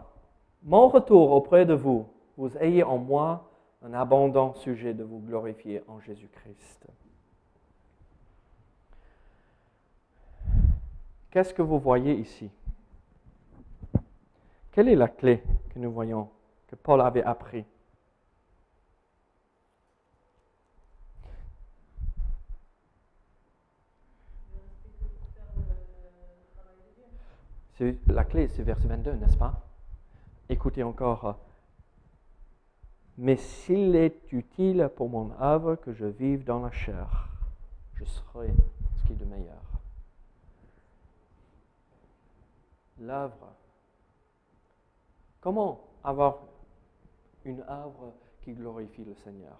mon 0.63 0.87
retour 0.89 1.31
auprès 1.31 1.65
de 1.65 1.75
vous, 1.75 2.07
vous 2.35 2.57
ayez 2.57 2.83
en 2.83 2.97
moi 2.97 3.47
un 3.83 3.93
abondant 3.93 4.55
sujet 4.55 4.95
de 4.95 5.03
vous 5.03 5.19
glorifier 5.19 5.83
en 5.87 5.99
Jésus-Christ. 5.99 6.87
Qu'est-ce 11.29 11.53
que 11.53 11.61
vous 11.61 11.77
voyez 11.77 12.15
ici? 12.15 12.49
Quelle 14.71 14.89
est 14.89 14.95
la 14.95 15.07
clé 15.07 15.43
que 15.73 15.79
nous 15.79 15.91
voyons, 15.91 16.29
que 16.67 16.75
Paul 16.75 17.01
avait 17.01 17.23
appris? 17.23 17.65
La 27.79 28.23
clé, 28.23 28.47
c'est 28.47 28.63
verset 28.63 28.87
22, 28.87 29.13
n'est-ce 29.13 29.37
pas? 29.37 29.61
Écoutez 30.49 30.81
encore. 30.81 31.37
Mais 33.17 33.35
s'il 33.35 33.95
est 33.95 34.31
utile 34.31 34.89
pour 34.95 35.09
mon 35.09 35.31
œuvre 35.41 35.75
que 35.75 35.93
je 35.93 36.05
vive 36.05 36.43
dans 36.43 36.59
la 36.59 36.71
chair, 36.71 37.29
je 37.95 38.05
serai 38.05 38.53
ce 38.95 39.03
qui 39.03 39.13
est 39.13 39.15
de 39.15 39.25
meilleur. 39.25 39.61
L'œuvre. 42.99 43.53
Comment 45.39 45.87
avoir 46.03 46.39
une 47.45 47.61
œuvre 47.61 48.13
qui 48.41 48.53
glorifie 48.53 49.05
le 49.05 49.13
Seigneur? 49.15 49.57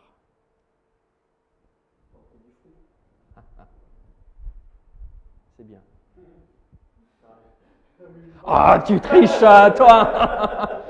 C'est 5.55 5.63
bien. 5.63 5.81
Ah, 8.45 8.81
tu 8.85 8.99
triches, 8.99 9.43
euh, 9.43 9.69
toi 9.71 10.09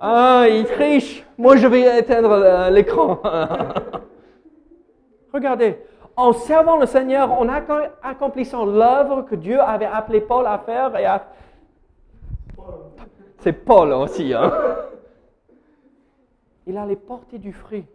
Ah, 0.00 0.44
il 0.48 0.64
triche 0.66 1.24
Moi, 1.38 1.56
je 1.56 1.66
vais 1.66 1.98
éteindre 1.98 2.30
euh, 2.32 2.70
l'écran. 2.70 3.18
Regardez, 5.32 5.78
en 6.16 6.32
servant 6.32 6.76
le 6.76 6.86
Seigneur, 6.86 7.32
en 7.32 7.46
acco- 7.46 7.88
accomplissant 8.02 8.66
l'œuvre 8.66 9.22
que 9.22 9.34
Dieu 9.34 9.60
avait 9.60 9.86
appelé 9.86 10.20
Paul 10.20 10.46
à 10.46 10.58
faire, 10.58 10.96
et 10.96 11.06
à... 11.06 11.24
C'est 13.38 13.52
Paul 13.52 13.92
aussi, 13.92 14.34
hein 14.34 14.52
Il 16.66 16.76
allait 16.76 16.96
porter 16.96 17.38
du 17.38 17.52
fruit. 17.52 17.86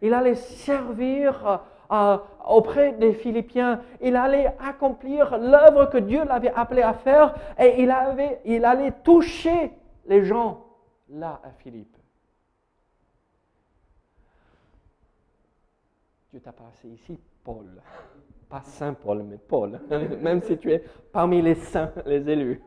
Il 0.00 0.14
allait 0.14 0.36
servir 0.36 1.60
auprès 1.90 2.92
des 2.92 3.12
Philippiens. 3.12 3.80
Il 4.00 4.16
allait 4.16 4.54
accomplir 4.58 5.38
l'œuvre 5.38 5.86
que 5.86 5.98
Dieu 5.98 6.24
l'avait 6.24 6.52
appelé 6.52 6.82
à 6.82 6.94
faire 6.94 7.34
et 7.58 7.82
il, 7.82 7.90
allait 8.64 8.92
toucher 9.02 9.72
les 10.06 10.24
gens 10.24 10.64
là 11.08 11.40
à 11.44 11.50
Philippe. 11.50 11.96
Dieu 16.30 16.40
t'a 16.40 16.52
placé 16.52 16.88
ici, 16.88 17.18
Paul. 17.44 17.80
Pas 18.48 18.62
Saint 18.62 18.94
Paul, 18.94 19.22
mais 19.22 19.38
Paul. 19.38 19.80
Même 20.20 20.42
si 20.42 20.58
tu 20.58 20.72
es 20.72 20.82
parmi 21.12 21.40
les 21.40 21.54
saints, 21.54 21.92
les 22.06 22.28
élus. 22.28 22.60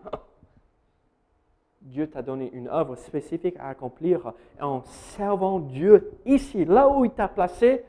Dieu 1.81 2.09
t'a 2.09 2.21
donné 2.21 2.49
une 2.53 2.67
œuvre 2.67 2.95
spécifique 2.95 3.55
à 3.59 3.69
accomplir 3.69 4.33
en 4.59 4.81
servant 4.83 5.59
Dieu 5.59 6.11
ici, 6.25 6.65
là 6.65 6.89
où 6.89 7.05
il 7.05 7.11
t'a 7.11 7.27
placé, 7.27 7.83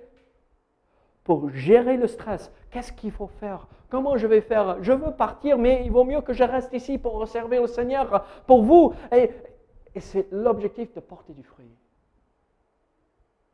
pour 1.28 1.50
gérer 1.50 1.98
le 1.98 2.06
stress. 2.06 2.50
Qu'est-ce 2.70 2.90
qu'il 2.90 3.12
faut 3.12 3.26
faire? 3.26 3.66
Comment 3.90 4.16
je 4.16 4.26
vais 4.26 4.40
faire? 4.40 4.82
Je 4.82 4.92
veux 4.92 5.14
partir, 5.14 5.58
mais 5.58 5.84
il 5.84 5.92
vaut 5.92 6.04
mieux 6.04 6.22
que 6.22 6.32
je 6.32 6.42
reste 6.42 6.72
ici 6.72 6.96
pour 6.96 7.28
servir 7.28 7.60
le 7.60 7.66
Seigneur 7.66 8.24
pour 8.46 8.62
vous. 8.62 8.94
Et, 9.12 9.30
c'est 10.00 10.26
l'objectif 10.32 10.90
de 10.94 11.00
porter 11.00 11.34
du 11.34 11.42
fruit. 11.42 11.68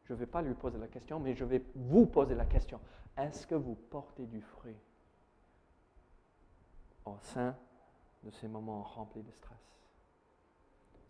Je 0.05 0.13
ne 0.13 0.19
vais 0.21 0.27
pas 0.27 0.41
lui 0.41 0.55
poser 0.55 0.79
la 0.79 0.87
question, 0.87 1.19
mais 1.19 1.35
je 1.35 1.45
vais 1.45 1.65
vous 1.75 2.07
poser 2.07 2.37
la 2.37 2.45
question. 2.45 2.79
Est-ce 3.19 3.45
que 3.45 3.57
vous 3.57 3.75
portez 3.91 4.27
du 4.27 4.41
fruit 4.41 4.77
au 7.07 7.17
sein 7.23 7.57
de 8.23 8.31
ces 8.31 8.47
moments 8.47 8.83
remplis 8.83 9.23
de 9.23 9.33
stress? 9.33 9.59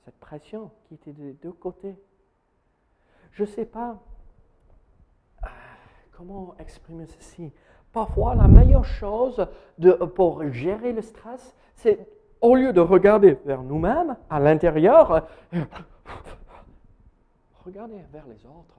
Cette 0.06 0.18
pression 0.18 0.70
qui 0.88 0.94
était 0.94 1.12
des 1.12 1.34
deux 1.34 1.52
côtés. 1.52 1.94
Je 3.32 3.42
ne 3.42 3.48
sais 3.48 3.66
pas 3.66 4.00
comment 6.16 6.54
exprimer 6.58 7.06
ceci. 7.06 7.52
Parfois, 7.92 8.34
la 8.34 8.48
meilleure 8.48 8.84
chose 8.84 9.46
pour 10.14 10.42
gérer 10.52 10.92
le 10.92 11.02
stress, 11.02 11.54
c'est 11.74 12.08
au 12.40 12.56
lieu 12.56 12.72
de 12.72 12.80
regarder 12.80 13.38
vers 13.44 13.62
nous-mêmes, 13.62 14.16
à 14.28 14.40
l'intérieur, 14.40 15.26
regarder 17.64 18.00
vers 18.12 18.26
les 18.26 18.44
autres 18.46 18.78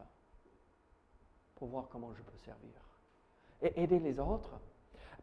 pour 1.55 1.69
voir 1.69 1.87
comment 1.89 2.11
je 2.13 2.21
peux 2.21 2.37
servir. 2.43 2.71
Et 3.61 3.83
aider 3.83 3.99
les 3.99 4.19
autres. 4.19 4.59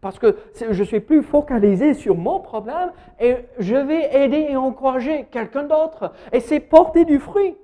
Parce 0.00 0.18
que 0.18 0.36
je 0.70 0.82
suis 0.82 0.98
plus 0.98 1.22
focalisé 1.22 1.94
sur 1.94 2.16
mon 2.16 2.40
problème 2.40 2.92
et 3.20 3.36
je 3.58 3.76
vais 3.76 4.24
aider 4.24 4.48
et 4.50 4.56
encourager 4.56 5.26
quelqu'un 5.26 5.62
d'autre. 5.62 6.12
Et 6.32 6.40
c'est 6.40 6.58
porter 6.58 7.04
du 7.04 7.20
fruit 7.20 7.56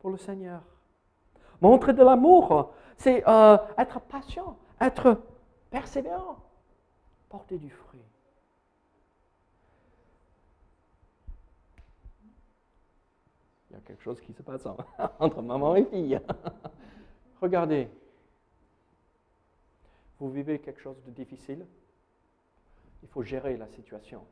pour 0.00 0.10
le 0.10 0.16
Seigneur. 0.16 0.62
Montrer 1.60 1.92
de 1.92 2.02
l'amour, 2.02 2.72
c'est 3.02 3.26
euh, 3.28 3.56
être 3.78 4.00
patient, 4.00 4.56
être 4.80 5.20
persévérant, 5.70 6.36
porter 7.28 7.58
du 7.58 7.68
fruit. 7.68 8.00
Il 13.70 13.74
y 13.74 13.76
a 13.76 13.80
quelque 13.80 14.02
chose 14.04 14.20
qui 14.20 14.32
se 14.32 14.42
passe 14.42 14.68
entre 15.18 15.42
maman 15.42 15.74
et 15.74 15.84
fille. 15.86 16.20
Regardez, 17.40 17.90
vous 20.20 20.30
vivez 20.30 20.60
quelque 20.60 20.80
chose 20.80 21.02
de 21.04 21.10
difficile, 21.10 21.66
il 23.02 23.08
faut 23.08 23.24
gérer 23.24 23.56
la 23.56 23.66
situation. 23.66 24.24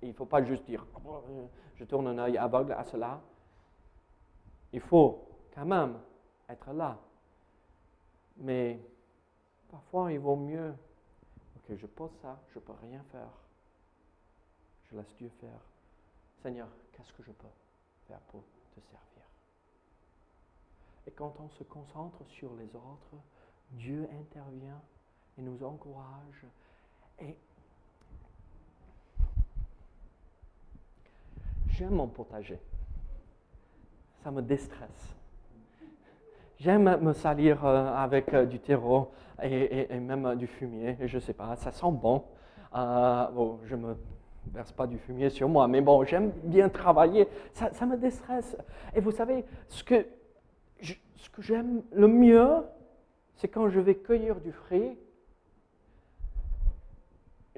il 0.00 0.08
ne 0.08 0.14
faut 0.14 0.24
pas 0.24 0.42
juste 0.42 0.64
dire, 0.64 0.86
oh, 1.06 1.20
je 1.76 1.84
tourne 1.84 2.06
un 2.06 2.18
œil 2.18 2.38
aveugle 2.38 2.72
à 2.72 2.84
cela. 2.84 3.20
Il 4.72 4.80
faut 4.80 5.28
quand 5.54 5.66
même 5.66 5.98
être 6.48 6.72
là. 6.72 6.98
Mais 8.36 8.80
parfois, 9.70 10.12
il 10.12 10.18
vaut 10.18 10.36
mieux, 10.36 10.74
ok, 11.56 11.76
je 11.76 11.86
pose 11.86 12.10
ça, 12.20 12.40
je 12.52 12.58
ne 12.58 12.64
peux 12.64 12.72
rien 12.82 13.02
faire. 13.12 13.30
Je 14.90 14.96
laisse 14.96 15.14
Dieu 15.16 15.30
faire. 15.40 15.60
Seigneur, 16.42 16.68
qu'est-ce 16.92 17.12
que 17.12 17.22
je 17.22 17.32
peux 17.32 17.48
faire 18.06 18.20
pour 18.28 18.42
te 18.74 18.80
servir? 18.80 19.24
Et 21.06 21.10
quand 21.10 21.34
on 21.40 21.48
se 21.50 21.64
concentre 21.64 22.24
sur 22.26 22.54
les 22.56 22.74
autres, 22.74 23.16
Dieu 23.70 24.08
intervient 24.20 24.80
et 25.38 25.42
nous 25.42 25.62
encourage. 25.64 26.44
Et 27.20 27.36
j'aime 31.68 31.94
mon 31.94 32.08
potager. 32.08 32.58
Ça 34.22 34.30
me 34.30 34.42
déstresse. 34.42 35.14
J'aime 36.64 36.98
me 37.02 37.12
salir 37.12 37.62
euh, 37.66 37.94
avec 37.94 38.32
euh, 38.32 38.46
du 38.46 38.58
terreau 38.58 39.10
et, 39.42 39.86
même 40.00 40.34
du 40.36 40.46
fumier. 40.46 40.96
je 40.98 41.16
ne 41.16 41.20
sais 41.20 41.34
pas, 41.34 41.56
ça 41.56 41.70
sent 41.70 41.92
bon. 41.92 42.24
Euh, 42.74 43.26
bon, 43.32 43.58
je 43.64 43.76
me 43.76 43.94
verse 44.46 44.72
pas 44.72 44.86
du 44.86 44.96
fumier 44.96 45.28
sur 45.28 45.46
moi, 45.46 45.68
mais 45.68 45.82
bon, 45.82 46.04
j'aime 46.04 46.32
bien 46.44 46.70
travailler. 46.70 47.28
Ça, 47.52 47.84
me 47.84 47.98
déstresse. 47.98 48.56
Et 48.94 49.00
vous 49.02 49.10
savez, 49.10 49.44
ce 49.68 49.84
que 49.84 50.06
ce 50.80 51.28
que 51.28 51.42
j'aime 51.42 51.82
le 51.92 52.08
mieux, 52.08 52.64
c'est 53.34 53.48
quand 53.48 53.68
je 53.68 53.80
vais 53.80 53.96
cueillir 53.96 54.40
du 54.40 54.52
fruit. 54.52 54.96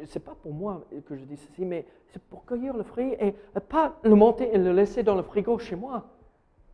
C'est 0.07 0.25
pas 0.25 0.35
pour 0.35 0.53
moi 0.53 0.85
que 1.07 1.15
je 1.15 1.23
dis 1.23 1.37
ceci, 1.37 1.65
mais 1.65 1.87
c'est 2.09 2.23
pour 2.23 2.45
cueillir 2.45 2.77
le 2.77 2.83
fruit 2.83 3.15
et 3.21 3.37
pas 3.69 4.01
le 4.03 4.17
monter 4.17 4.53
et 4.53 4.59
le 4.59 4.73
laisser 4.73 5.05
dans 5.05 5.15
le 5.15 5.23
frigo 5.23 5.59
chez 5.61 5.77
moi. 5.77 6.07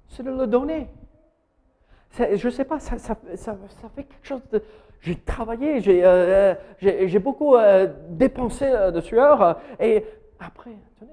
C'est 0.09 0.23
de 0.23 0.31
le 0.31 0.47
donner. 0.47 0.89
Je 2.19 2.47
ne 2.47 2.51
sais 2.51 2.65
pas, 2.65 2.79
ça, 2.79 2.99
fait 2.99 4.05
quelque 4.05 4.27
chose 4.27 4.43
de. 4.51 4.63
J'ai 5.01 5.17
travaillé, 5.17 5.81
j'ai 5.81 6.05
euh, 6.05 6.55
euh, 6.85 7.19
beaucoup 7.19 7.57
euh, 7.57 7.89
dépensé 8.11 8.71
de 8.93 9.01
sueur 9.01 9.59
et 9.81 10.05
après, 10.39 10.77
tenez, 11.01 11.11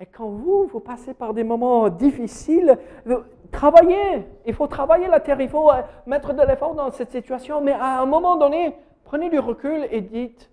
et 0.00 0.06
quand 0.06 0.28
vous, 0.28 0.66
vous 0.66 0.80
passez 0.80 1.14
par 1.14 1.32
des 1.32 1.44
moments 1.44 1.88
difficiles, 1.88 2.78
travaillez. 3.50 4.26
Il 4.46 4.54
faut 4.54 4.66
travailler 4.66 5.08
la 5.08 5.20
terre, 5.20 5.40
il 5.40 5.48
faut 5.48 5.70
mettre 6.06 6.32
de 6.32 6.42
l'effort 6.42 6.74
dans 6.74 6.90
cette 6.90 7.12
situation. 7.12 7.60
Mais 7.60 7.72
à 7.72 8.00
un 8.00 8.06
moment 8.06 8.36
donné, 8.36 8.74
prenez 9.04 9.30
du 9.30 9.38
recul 9.38 9.86
et 9.90 10.00
dites, 10.00 10.49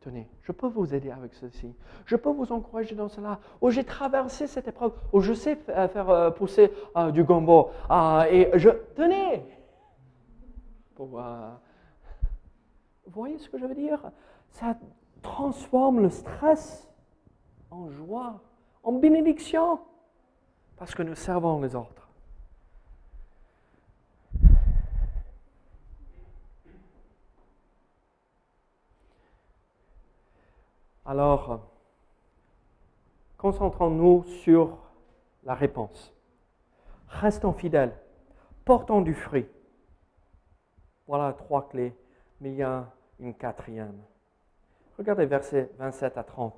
tenez, 0.00 0.28
je 0.42 0.52
peux 0.52 0.66
vous 0.66 0.94
aider 0.94 1.10
avec 1.10 1.34
ceci. 1.34 1.74
Je 2.06 2.16
peux 2.16 2.30
vous 2.30 2.52
encourager 2.52 2.94
dans 2.94 3.08
cela. 3.08 3.38
Ou 3.60 3.70
j'ai 3.70 3.84
traversé 3.84 4.46
cette 4.46 4.68
épreuve. 4.68 4.92
Ou 5.12 5.20
je 5.20 5.32
sais 5.32 5.58
euh, 5.68 5.88
faire 5.88 6.10
euh, 6.10 6.30
pousser 6.30 6.72
du 7.12 7.24
gombo. 7.24 7.70
et 8.30 8.50
je, 8.54 8.70
tenez. 8.94 9.44
vous 10.96 11.18
voyez 13.06 13.38
ce 13.38 13.48
que 13.48 13.58
je 13.58 13.66
veux 13.66 13.74
dire? 13.74 14.10
Ça 14.50 14.76
transforme 15.22 16.00
le 16.00 16.10
stress 16.10 16.88
en 17.70 17.90
joie 17.90 18.40
en 18.82 18.92
bénédiction, 18.92 19.80
parce 20.76 20.94
que 20.94 21.02
nous 21.02 21.14
servons 21.14 21.60
les 21.60 21.76
autres. 21.76 22.09
Alors, 31.06 31.60
concentrons-nous 33.38 34.24
sur 34.42 34.76
la 35.44 35.54
réponse. 35.54 36.14
Restons 37.08 37.52
fidèles, 37.52 37.94
portons 38.64 39.00
du 39.00 39.14
fruit. 39.14 39.46
Voilà 41.06 41.32
trois 41.32 41.68
clés, 41.68 41.94
mais 42.40 42.50
il 42.50 42.56
y 42.56 42.62
a 42.62 42.86
une 43.18 43.34
quatrième. 43.34 43.98
Regardez 44.98 45.26
versets 45.26 45.70
27 45.78 46.18
à 46.18 46.22
30. 46.22 46.54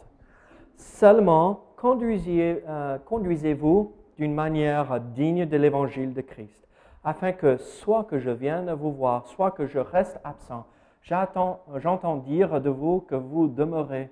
Seulement, 0.76 1.64
euh, 1.84 2.98
conduisez-vous 3.06 3.94
d'une 4.16 4.34
manière 4.34 5.00
digne 5.00 5.46
de 5.46 5.56
l'évangile 5.56 6.12
de 6.12 6.20
Christ, 6.20 6.66
afin 7.04 7.32
que 7.32 7.56
soit 7.56 8.04
que 8.04 8.18
je 8.18 8.30
vienne 8.30 8.72
vous 8.72 8.92
voir, 8.92 9.26
soit 9.28 9.52
que 9.52 9.66
je 9.66 9.78
reste 9.78 10.18
absent, 10.24 10.66
j'entends 11.02 12.16
dire 12.16 12.60
de 12.60 12.70
vous 12.70 13.00
que 13.00 13.14
vous 13.14 13.48
demeurez 13.48 14.10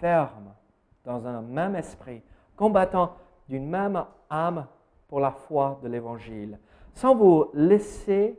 ferme 0.00 0.52
dans 1.04 1.26
un 1.26 1.42
même 1.42 1.76
esprit, 1.76 2.22
combattant 2.56 3.12
d'une 3.48 3.68
même 3.68 4.04
âme 4.28 4.66
pour 5.08 5.20
la 5.20 5.30
foi 5.30 5.78
de 5.82 5.88
l'évangile, 5.88 6.58
sans 6.94 7.14
vous 7.14 7.46
laisser 7.54 8.38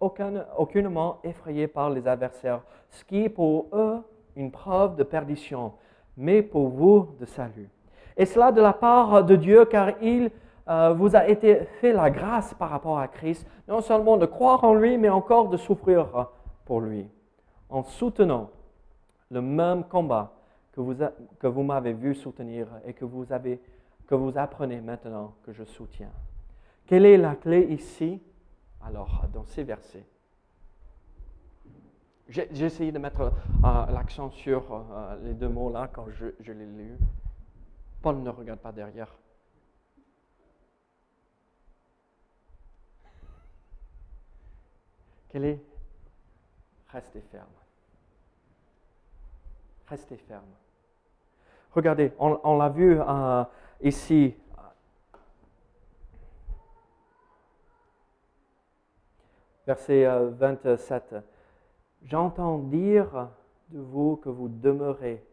aucunement 0.00 1.18
effrayer 1.24 1.66
par 1.66 1.90
les 1.90 2.06
adversaires, 2.06 2.62
ce 2.88 3.04
qui 3.04 3.24
est 3.24 3.28
pour 3.28 3.68
eux 3.72 4.02
une 4.36 4.50
preuve 4.50 4.96
de 4.96 5.02
perdition 5.02 5.72
mais 6.16 6.42
pour 6.42 6.68
vous 6.68 7.08
de 7.18 7.24
salut. 7.24 7.70
Et 8.16 8.26
cela 8.26 8.52
de 8.52 8.60
la 8.60 8.74
part 8.74 9.24
de 9.24 9.36
Dieu, 9.36 9.64
car 9.64 9.92
il 10.02 10.30
euh, 10.68 10.92
vous 10.92 11.16
a 11.16 11.26
été 11.26 11.64
fait 11.80 11.92
la 11.92 12.10
grâce 12.10 12.52
par 12.54 12.68
rapport 12.70 12.98
à 12.98 13.08
Christ, 13.08 13.46
non 13.66 13.80
seulement 13.80 14.18
de 14.18 14.26
croire 14.26 14.62
en 14.64 14.74
lui, 14.74 14.98
mais 14.98 15.08
encore 15.08 15.48
de 15.48 15.56
souffrir 15.56 16.28
pour 16.66 16.80
lui, 16.80 17.08
en 17.70 17.82
soutenant 17.82 18.50
le 19.30 19.40
même 19.40 19.84
combat 19.84 20.32
que 20.72 20.80
vous, 20.80 20.94
que 21.38 21.46
vous 21.46 21.62
m'avez 21.62 21.92
vu 21.92 22.14
soutenir 22.14 22.68
et 22.84 22.94
que 22.94 23.04
vous, 23.04 23.32
avez, 23.32 23.60
que 24.06 24.14
vous 24.14 24.38
apprenez 24.38 24.80
maintenant 24.80 25.34
que 25.44 25.52
je 25.52 25.64
soutiens. 25.64 26.12
Quelle 26.86 27.06
est 27.06 27.16
la 27.16 27.36
clé 27.36 27.62
ici? 27.70 28.20
Alors, 28.82 29.26
dans 29.32 29.44
ces 29.44 29.62
versets. 29.62 30.06
J'ai 32.28 32.64
essayé 32.64 32.92
de 32.92 32.98
mettre 32.98 33.20
euh, 33.22 33.86
l'accent 33.86 34.30
sur 34.30 34.72
euh, 34.72 35.16
les 35.24 35.34
deux 35.34 35.48
mots-là 35.48 35.90
quand 35.92 36.08
je, 36.10 36.26
je 36.38 36.52
l'ai 36.52 36.66
lu. 36.66 36.96
Paul 38.00 38.22
ne 38.22 38.30
regarde 38.30 38.60
pas 38.60 38.70
derrière. 38.70 39.12
Quel 45.28 45.44
est? 45.44 45.60
Restez 46.88 47.20
ferme. 47.20 47.46
Restez 49.90 50.16
ferme. 50.18 50.54
Regardez, 51.72 52.12
on, 52.20 52.56
l'a 52.56 52.68
vu 52.68 52.96
euh, 53.00 53.44
ici. 53.82 54.36
Verset 59.66 60.06
27. 60.38 61.16
J'entends 62.04 62.58
dire 62.58 63.30
de 63.70 63.80
vous 63.80 64.16
que 64.16 64.28
vous 64.28 64.48
demeurez 64.48 65.24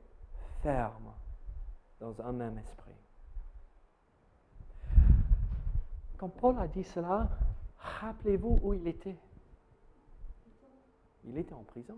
ferme 0.64 1.14
dans 2.00 2.20
un 2.22 2.32
même 2.32 2.58
esprit. 2.58 2.96
Quand 6.18 6.30
Paul 6.30 6.58
a 6.58 6.68
dit 6.68 6.84
cela, 6.84 7.30
rappelez-vous 7.78 8.60
où 8.64 8.74
il 8.74 8.88
était. 8.88 9.16
Il 11.26 11.38
était 11.38 11.54
en 11.54 11.64
prison. 11.64 11.98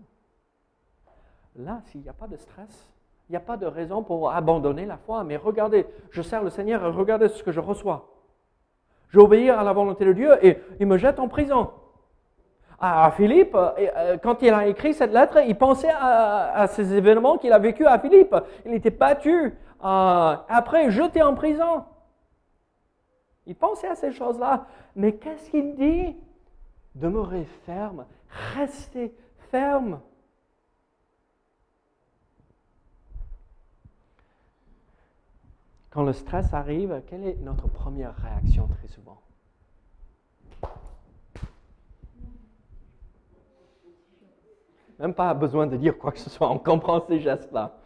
Là, 1.64 1.80
s'il 1.86 2.00
n'y 2.00 2.08
a 2.08 2.14
pas 2.14 2.26
de 2.26 2.36
stress, 2.36 2.88
il 3.28 3.32
n'y 3.32 3.36
a 3.36 3.40
pas 3.40 3.56
de 3.56 3.66
raison 3.66 4.02
pour 4.02 4.32
abandonner 4.32 4.86
la 4.86 4.96
foi. 4.96 5.24
Mais 5.24 5.36
regardez, 5.36 5.86
je 6.10 6.22
sers 6.22 6.42
le 6.42 6.50
Seigneur 6.50 6.84
et 6.84 6.90
regardez 6.90 7.28
ce 7.28 7.42
que 7.42 7.52
je 7.52 7.60
reçois. 7.60 8.08
J'obéis 9.10 9.50
à 9.50 9.62
la 9.62 9.72
volonté 9.72 10.04
de 10.04 10.12
Dieu 10.12 10.44
et 10.44 10.58
il 10.78 10.86
me 10.86 10.96
jette 10.96 11.18
en 11.18 11.28
prison. 11.28 11.70
À 12.78 13.10
Philippe, 13.10 13.54
euh, 13.54 14.16
quand 14.22 14.40
il 14.42 14.54
a 14.54 14.66
écrit 14.66 14.94
cette 14.94 15.12
lettre, 15.12 15.38
il 15.46 15.56
pensait 15.56 15.92
à, 15.92 16.66
ces 16.68 16.94
événements 16.94 17.36
qu'il 17.36 17.52
a 17.52 17.58
vécu 17.58 17.84
à 17.86 17.98
Philippe. 17.98 18.34
Il 18.64 18.72
était 18.72 18.90
battu, 18.90 19.54
euh, 19.84 20.36
après 20.48 20.90
jeté 20.90 21.22
en 21.22 21.34
prison. 21.34 21.84
Il 23.46 23.54
pensait 23.54 23.88
à 23.88 23.96
ces 23.96 24.12
choses-là. 24.12 24.66
Mais 24.96 25.14
qu'est-ce 25.14 25.50
qu'il 25.50 25.74
dit? 25.74 26.16
Demeurez 26.94 27.46
ferme, 27.66 28.06
restez 28.56 29.14
ferme. 29.50 30.00
Quand 35.90 36.04
le 36.04 36.12
stress 36.12 36.54
arrive, 36.54 37.02
quelle 37.08 37.24
est 37.24 37.36
notre 37.42 37.66
première 37.68 38.14
réaction 38.16 38.68
très 38.68 38.86
souvent? 38.86 39.20
Même 45.00 45.14
pas 45.14 45.34
besoin 45.34 45.66
de 45.66 45.76
dire 45.76 45.98
quoi 45.98 46.12
que 46.12 46.18
ce 46.18 46.30
soit, 46.30 46.48
on 46.50 46.58
comprend 46.58 47.00
ces 47.06 47.20
gestes-là. 47.20 47.76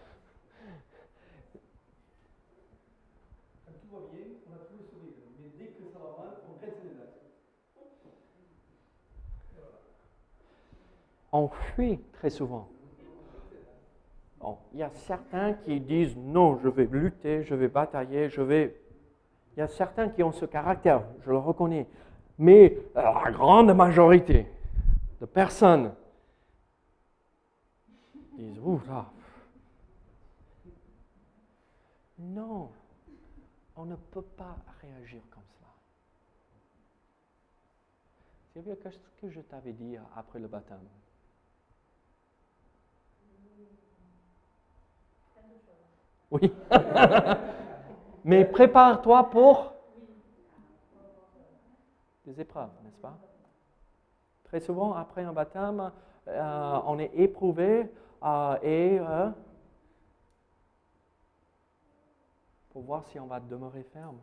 On 11.32 11.48
fuit 11.48 11.98
très 12.12 12.30
souvent 12.30 12.68
il 14.72 14.80
y 14.80 14.82
a 14.82 14.90
certains 14.90 15.55
qui 15.55 15.80
disent 15.80 16.16
non, 16.16 16.59
je 16.59 16.68
vais 16.68 16.86
lutter, 16.86 17.42
je 17.45 17.55
vais 17.55 17.68
batailler, 17.68 18.28
je 18.28 18.42
vais. 18.42 18.76
Il 19.57 19.61
y 19.61 19.62
a 19.62 19.68
certains 19.68 20.09
qui 20.09 20.22
ont 20.22 20.32
ce 20.32 20.45
caractère, 20.45 21.03
je 21.24 21.30
le 21.30 21.38
reconnais. 21.38 21.86
Mais 22.38 22.76
la 22.95 23.30
grande 23.30 23.74
majorité 23.74 24.47
de 25.20 25.26
personnes 25.26 25.92
disent 28.36 28.59
ouf 28.62 28.86
là. 28.88 29.07
Non, 32.18 32.70
on 33.76 33.84
ne 33.84 33.97
peut 33.97 34.22
pas 34.22 34.57
réagir 34.80 35.22
comme 35.30 35.42
cela. 38.55 38.72
C'est 38.80 38.90
ce 38.90 38.99
que 39.20 39.30
je 39.30 39.40
t'avais 39.40 39.72
dit 39.72 39.97
après 40.16 40.38
le 40.38 40.49
baptême. 40.49 40.78
Oui. 46.35 46.53
Mais 48.24 48.45
prépare-toi 48.45 49.30
pour 49.30 49.72
des 52.26 52.41
épreuves, 52.41 52.70
n'est-ce 52.82 52.99
pas? 52.99 53.16
Très 54.43 54.59
souvent, 54.59 54.95
après 54.95 55.22
un 55.22 55.32
baptême, 55.32 55.93
euh, 56.26 56.80
on 56.87 56.99
est 56.99 57.12
éprouvé 57.14 57.89
euh, 58.24 58.59
et 58.62 58.99
euh, 58.99 59.30
pour 62.70 62.82
voir 62.82 63.05
si 63.05 63.20
on 63.20 63.26
va 63.26 63.39
demeurer 63.39 63.85
ferme. 63.93 64.18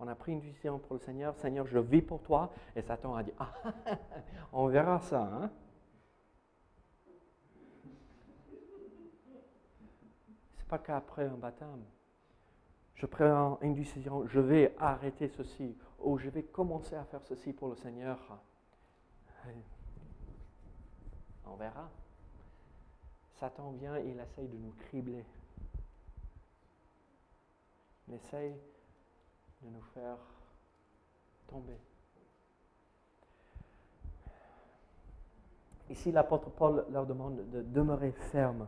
On 0.00 0.08
a 0.08 0.14
pris 0.14 0.32
une 0.32 0.40
décision 0.40 0.78
pour 0.78 0.94
le 0.94 1.00
Seigneur. 1.00 1.34
Seigneur, 1.36 1.66
je 1.66 1.78
vis 1.78 2.00
pour 2.02 2.22
toi. 2.22 2.52
Et 2.74 2.80
Satan 2.80 3.14
a 3.16 3.22
dit, 3.22 3.32
ah, 3.38 3.52
on 4.54 4.68
verra 4.68 5.00
ça. 5.00 5.20
Hein? 5.20 5.50
Pas 10.68 10.78
qu'après 10.78 11.26
un 11.26 11.36
baptême. 11.36 11.84
Je 12.94 13.06
prends 13.06 13.58
une 13.62 13.74
décision, 13.74 14.26
je 14.26 14.40
vais 14.40 14.74
arrêter 14.78 15.28
ceci, 15.28 15.76
ou 16.00 16.18
je 16.18 16.28
vais 16.28 16.42
commencer 16.42 16.94
à 16.96 17.04
faire 17.04 17.22
ceci 17.24 17.52
pour 17.52 17.68
le 17.68 17.76
Seigneur. 17.76 18.18
On 21.46 21.54
verra. 21.54 21.88
Satan 23.36 23.70
vient, 23.72 23.98
il 23.98 24.18
essaye 24.18 24.48
de 24.48 24.56
nous 24.56 24.72
cribler. 24.72 25.24
Il 28.08 28.14
essaye 28.14 28.54
de 29.62 29.68
nous 29.70 29.82
faire 29.94 30.18
tomber. 31.46 31.78
Ici, 35.88 36.12
l'apôtre 36.12 36.50
Paul 36.50 36.84
leur 36.90 37.06
demande 37.06 37.48
de 37.50 37.62
demeurer 37.62 38.12
ferme 38.12 38.66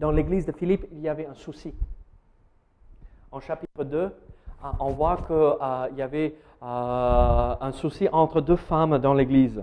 dans 0.00 0.10
l'église 0.10 0.46
de 0.46 0.52
Philippe, 0.52 0.86
il 0.92 1.00
y 1.00 1.08
avait 1.08 1.26
un 1.26 1.34
souci. 1.34 1.74
En 3.30 3.38
chapitre 3.38 3.84
2, 3.84 3.98
euh, 3.98 4.10
on 4.80 4.90
voit 4.90 5.18
qu'il 5.18 5.36
euh, 5.36 5.88
y 5.94 6.02
avait 6.02 6.34
euh, 6.62 7.54
un 7.60 7.72
souci 7.72 8.08
entre 8.10 8.40
deux 8.40 8.56
femmes 8.56 8.98
dans 8.98 9.12
l'église. 9.12 9.62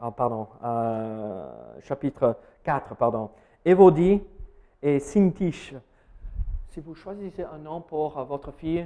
Ah, 0.00 0.10
pardon, 0.10 0.48
chapitre 1.82 2.36
4, 2.64 2.96
pardon. 2.96 3.30
Évodie 3.64 4.20
et 4.82 4.98
Sintiche. 4.98 5.74
Si 6.70 6.80
vous 6.80 6.96
choisissez 6.96 7.44
un 7.44 7.58
nom 7.58 7.80
pour 7.80 8.20
votre 8.24 8.50
fille, 8.50 8.84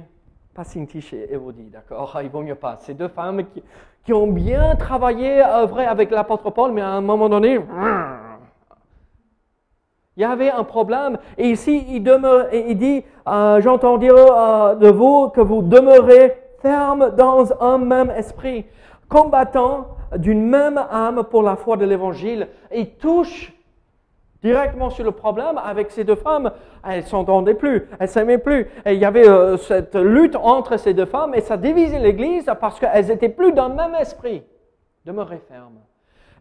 pas 0.53 0.63
Sintiche 0.63 1.13
et 1.13 1.33
Évodie, 1.33 1.71
d'accord? 1.71 2.19
Il 2.21 2.29
vaut 2.29 2.43
mieux 2.43 2.53
pas. 2.53 2.77
Ces 2.81 2.93
deux 2.93 3.07
femmes 3.07 3.45
qui, 3.45 3.63
qui 4.03 4.13
ont 4.13 4.27
bien 4.27 4.75
travaillé, 4.75 5.41
œuvré 5.43 5.85
avec 5.85 6.11
l'apôtre 6.11 6.51
Paul, 6.51 6.71
mais 6.71 6.81
à 6.81 6.91
un 6.91 7.01
moment 7.01 7.29
donné, 7.29 7.57
il 10.17 10.21
y 10.21 10.25
avait 10.25 10.49
un 10.49 10.63
problème. 10.63 11.19
Et 11.37 11.49
ici, 11.49 11.85
il, 11.89 12.01
demeure, 12.03 12.47
il 12.51 12.77
dit, 12.77 13.03
euh, 13.27 13.61
j'entends 13.61 13.97
dire 13.97 14.15
euh, 14.15 14.75
de 14.75 14.89
vous 14.89 15.29
que 15.29 15.41
vous 15.41 15.61
demeurez 15.61 16.35
ferme 16.61 17.15
dans 17.15 17.61
un 17.61 17.77
même 17.77 18.09
esprit, 18.09 18.65
combattant 19.07 19.89
d'une 20.15 20.43
même 20.43 20.77
âme 20.77 21.23
pour 21.29 21.43
la 21.43 21.55
foi 21.55 21.77
de 21.77 21.85
l'Évangile. 21.85 22.47
Il 22.73 22.95
touche 22.95 23.53
directement 24.41 24.89
sur 24.89 25.03
le 25.03 25.11
problème 25.11 25.59
avec 25.63 25.91
ces 25.91 26.03
deux 26.03 26.15
femmes. 26.15 26.51
Elles 26.83 27.01
ne 27.03 27.07
s'entendaient 27.07 27.53
plus, 27.53 27.87
elles 27.99 28.07
ne 28.07 28.11
s'aimaient 28.11 28.37
plus. 28.39 28.67
Et 28.85 28.93
il 28.93 28.99
y 28.99 29.05
avait 29.05 29.27
euh, 29.27 29.55
cette 29.57 29.95
lutte 29.95 30.35
entre 30.35 30.77
ces 30.77 30.95
deux 30.95 31.05
femmes 31.05 31.35
et 31.35 31.41
ça 31.41 31.57
divisait 31.57 31.99
l'Église 31.99 32.51
parce 32.59 32.79
qu'elles 32.79 33.05
n'étaient 33.05 33.29
plus 33.29 33.51
dans 33.51 33.67
le 33.67 33.75
même 33.75 33.93
esprit. 33.93 34.41
Demeurez 35.05 35.41
ferme. 35.47 35.77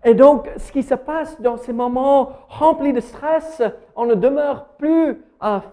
Et 0.06 0.14
donc, 0.14 0.48
ce 0.56 0.70
qui 0.70 0.84
se 0.84 0.94
passe 0.94 1.40
dans 1.40 1.56
ces 1.56 1.72
moments 1.72 2.30
remplis 2.48 2.92
de 2.92 3.00
stress, 3.00 3.60
on 3.96 4.06
ne 4.06 4.14
demeure 4.14 4.66
plus 4.78 5.20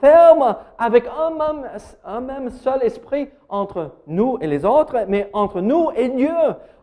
ferme 0.02 0.58
avec 0.80 1.06
un 1.06 1.30
même, 1.30 1.70
un 2.04 2.20
même 2.20 2.50
seul 2.50 2.82
esprit 2.82 3.30
entre 3.48 3.92
nous 4.08 4.40
et 4.42 4.48
les 4.48 4.66
autres, 4.66 5.06
mais 5.08 5.30
entre 5.34 5.62
nous 5.62 5.92
et 5.96 6.10
Dieu. 6.10 6.34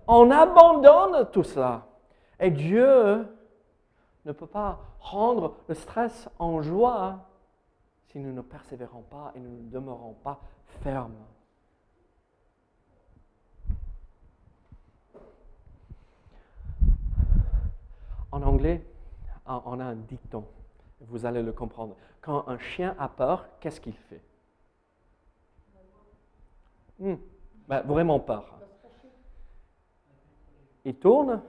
On 0.07 0.31
abandonne 0.31 1.29
tout 1.33 1.43
cela. 1.43 1.83
Et 2.39 2.53
Dieu 2.53 3.27
ne 4.25 4.31
peut 4.31 4.47
pas 4.47 4.79
rendre 5.01 5.57
le 5.67 5.75
stress 5.75 6.29
en 6.39 6.63
joie 6.63 7.19
si 8.13 8.21
nous 8.21 8.33
ne 8.33 8.43
persévérons 8.43 9.03
pas 9.03 9.33
et 9.35 9.41
nous 9.41 9.51
ne 9.51 9.71
demeurons 9.71 10.15
pas 10.23 10.39
fermes. 10.85 11.17
En 18.33 18.43
anglais, 18.43 18.85
on 19.47 19.81
a 19.81 19.85
un 19.85 19.97
dicton. 19.97 20.45
Vous 21.01 21.27
allez 21.27 21.43
le 21.43 21.53
comprendre. 21.53 21.97
Quand 22.21 22.47
un 22.49 22.59
chien 22.59 22.95
a 22.99 23.09
peur, 23.09 23.49
qu'est-ce 23.61 23.81
qu'il 23.81 23.95
fait? 23.95 24.23
Hmm. 26.99 27.15
ben, 27.67 27.81
Vraiment 27.83 28.21
peur. 28.21 28.59
Il 30.85 30.95
tourne, 30.95 31.43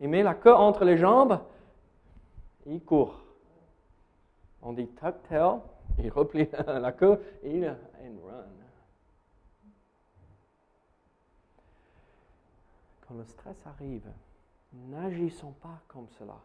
il 0.00 0.08
met 0.08 0.22
la 0.22 0.34
queue 0.34 0.54
entre 0.54 0.84
les 0.84 0.96
jambes, 0.96 1.40
il 2.66 2.82
court. 2.82 3.20
On 4.62 4.72
dit 4.72 4.86
tuck 4.88 5.22
tail, 5.28 5.60
il 5.98 6.10
replie 6.10 6.48
la 6.66 6.92
queue 6.92 7.20
et 7.42 7.56
il 7.56 7.66
run. 7.66 8.44
Quand 13.06 13.14
le 13.14 13.24
stress 13.24 13.66
arrive, 13.66 14.08
N'agissons 14.72 15.52
pas 15.60 15.80
comme 15.88 16.06
cela. 16.18 16.36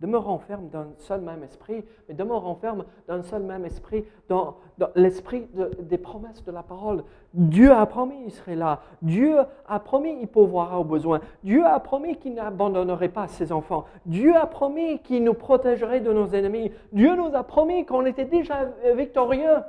Demeurons 0.00 0.38
fermes 0.38 0.68
d'un 0.68 0.88
seul 0.98 1.22
même 1.22 1.42
esprit, 1.42 1.82
mais 2.06 2.14
demeurons 2.14 2.54
fermes 2.56 2.84
d'un 3.08 3.22
seul 3.22 3.42
même 3.42 3.64
esprit, 3.64 4.04
dans, 4.28 4.58
l'esprit 4.94 5.48
des 5.78 5.96
promesses 5.96 6.44
de 6.44 6.52
la 6.52 6.62
parole. 6.62 7.02
Dieu 7.32 7.72
a 7.72 7.86
promis 7.86 8.24
il 8.26 8.30
serait 8.30 8.56
là. 8.56 8.82
Dieu 9.00 9.38
a 9.66 9.80
promis 9.80 10.18
qu'il 10.18 10.28
pourvoira 10.28 10.78
aux 10.78 10.84
besoins. 10.84 11.20
Dieu 11.44 11.64
a 11.64 11.80
promis 11.80 12.16
qu'il 12.16 12.34
n'abandonnerait 12.34 13.08
pas 13.08 13.26
ses 13.26 13.52
enfants. 13.52 13.86
Dieu 14.04 14.36
a 14.36 14.44
promis 14.44 14.98
qu'il 14.98 15.24
nous 15.24 15.32
protégerait 15.32 16.00
de 16.00 16.12
nos 16.12 16.28
ennemis. 16.28 16.72
Dieu 16.92 17.16
nous 17.16 17.34
a 17.34 17.42
promis 17.42 17.86
qu'on 17.86 18.04
était 18.04 18.26
déjà 18.26 18.66
victorieux. 18.94 19.62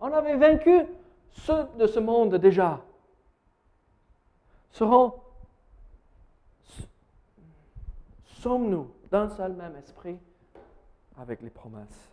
On 0.00 0.10
avait 0.10 0.36
vaincu 0.36 0.86
ceux 1.32 1.66
de 1.78 1.86
ce 1.86 2.00
monde 2.00 2.36
déjà. 2.36 2.80
Serons, 4.70 5.12
sommes-nous 8.44 8.90
d'un 9.10 9.30
seul 9.30 9.54
même 9.54 9.74
esprit 9.76 10.18
avec 11.16 11.40
les 11.40 11.48
promesses 11.48 12.10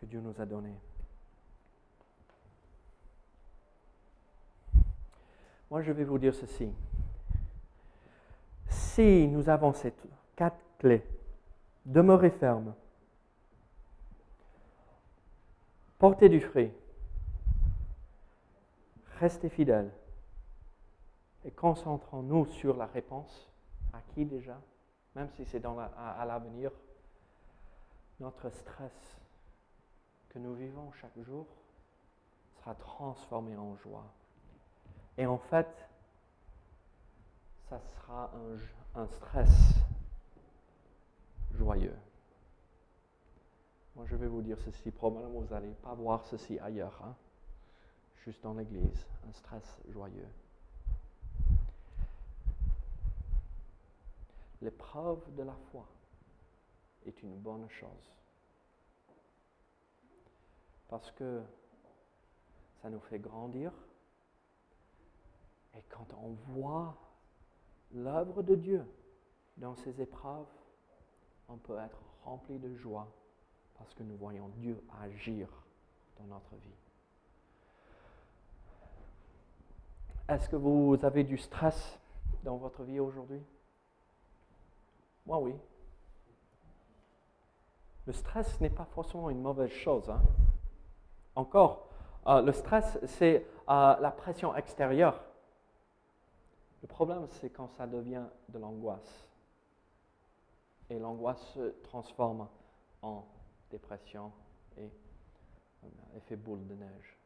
que 0.00 0.06
Dieu 0.06 0.18
nous 0.18 0.40
a 0.40 0.46
données. 0.46 0.80
Moi, 5.70 5.82
je 5.82 5.92
vais 5.92 6.04
vous 6.04 6.18
dire 6.18 6.34
ceci. 6.34 6.70
Si 8.66 9.28
nous 9.28 9.50
avons 9.50 9.74
ces 9.74 9.92
quatre 10.36 10.56
clés, 10.78 11.04
demeurez 11.84 12.30
ferme, 12.30 12.74
portez 15.98 16.30
du 16.30 16.40
fruit, 16.40 16.72
restez 19.20 19.50
fidèles 19.50 19.92
et 21.44 21.50
concentrons-nous 21.50 22.46
sur 22.46 22.74
la 22.74 22.86
réponse. 22.86 23.50
À 23.92 24.00
qui 24.14 24.24
déjà? 24.24 24.58
Même 25.14 25.28
si 25.36 25.44
c'est 25.44 25.64
à, 25.64 26.24
l'avenir, 26.26 26.70
notre 28.20 28.48
stress 28.50 29.18
que 30.30 30.38
nous 30.38 30.54
vivons 30.54 30.90
chaque 30.92 31.18
jour 31.20 31.46
sera 32.58 32.74
transformé 32.74 33.56
en 33.56 33.76
joie. 33.76 34.06
Et 35.18 35.26
en 35.26 35.38
fait, 35.38 35.68
ça 37.68 37.80
sera 37.80 38.30
un, 38.94 39.06
stress 39.06 39.74
joyeux. 41.54 41.96
Moi, 43.94 44.06
je 44.06 44.16
vais 44.16 44.26
vous 44.26 44.40
dire 44.40 44.58
ceci, 44.60 44.90
probablement 44.90 45.40
vous 45.40 45.54
n'allez 45.54 45.74
pas 45.82 45.92
voir 45.92 46.24
ceci 46.24 46.58
ailleurs, 46.58 46.98
hein. 47.04 47.14
juste 48.24 48.42
dans 48.42 48.54
l'Église, 48.54 49.06
un 49.28 49.32
stress 49.32 49.78
joyeux. 49.90 50.28
L'épreuve 54.62 55.20
de 55.34 55.42
la 55.42 55.54
foi 55.70 55.86
est 57.04 57.22
une 57.22 57.36
bonne 57.36 57.68
chose. 57.68 58.16
Parce 60.88 61.10
que 61.10 61.42
ça 62.80 62.90
nous 62.90 63.00
fait 63.00 63.18
grandir. 63.18 63.72
Et 65.76 65.82
quand 65.88 66.06
on 66.14 66.30
voit 66.52 66.96
l'œuvre 67.92 68.42
de 68.42 68.54
Dieu 68.54 68.84
dans 69.56 69.74
ces 69.76 70.00
épreuves, 70.00 70.46
on 71.48 71.56
peut 71.56 71.78
être 71.78 71.98
rempli 72.24 72.58
de 72.58 72.74
joie 72.76 73.08
parce 73.78 73.94
que 73.94 74.02
nous 74.02 74.16
voyons 74.16 74.48
Dieu 74.58 74.80
agir 75.02 75.48
dans 76.18 76.26
notre 76.26 76.54
vie. 76.56 76.70
Est-ce 80.28 80.48
que 80.48 80.56
vous 80.56 80.96
avez 81.02 81.24
du 81.24 81.36
stress 81.36 81.98
dans 82.44 82.56
votre 82.56 82.84
vie 82.84 83.00
aujourd'hui? 83.00 83.42
Moi, 85.26 85.38
oui. 85.38 85.54
Le 88.06 88.12
stress 88.12 88.60
n'est 88.60 88.70
pas 88.70 88.84
forcément 88.84 89.30
une 89.30 89.40
mauvaise 89.40 89.70
chose. 89.70 90.10
Hein. 90.10 90.20
Encore, 91.36 91.88
euh, 92.26 92.42
le 92.42 92.52
stress, 92.52 92.98
c'est 93.04 93.46
euh, 93.68 93.96
la 93.98 94.10
pression 94.10 94.54
extérieure. 94.56 95.20
Le 96.82 96.88
problème, 96.88 97.26
c'est 97.28 97.50
quand 97.50 97.68
ça 97.68 97.86
devient 97.86 98.24
de 98.48 98.58
l'angoisse. 98.58 99.28
Et 100.90 100.98
l'angoisse 100.98 101.40
se 101.54 101.70
transforme 101.84 102.48
en 103.02 103.24
dépression 103.70 104.32
et 104.76 104.90
euh, 105.84 105.88
effet 106.16 106.36
boule 106.36 106.66
de 106.66 106.74
neige. 106.74 107.16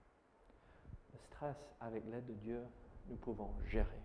Le 1.12 1.18
stress, 1.18 1.56
avec 1.80 2.04
l'aide 2.06 2.26
de 2.26 2.34
Dieu, 2.34 2.62
nous 3.08 3.16
pouvons 3.16 3.50
gérer. 3.66 4.00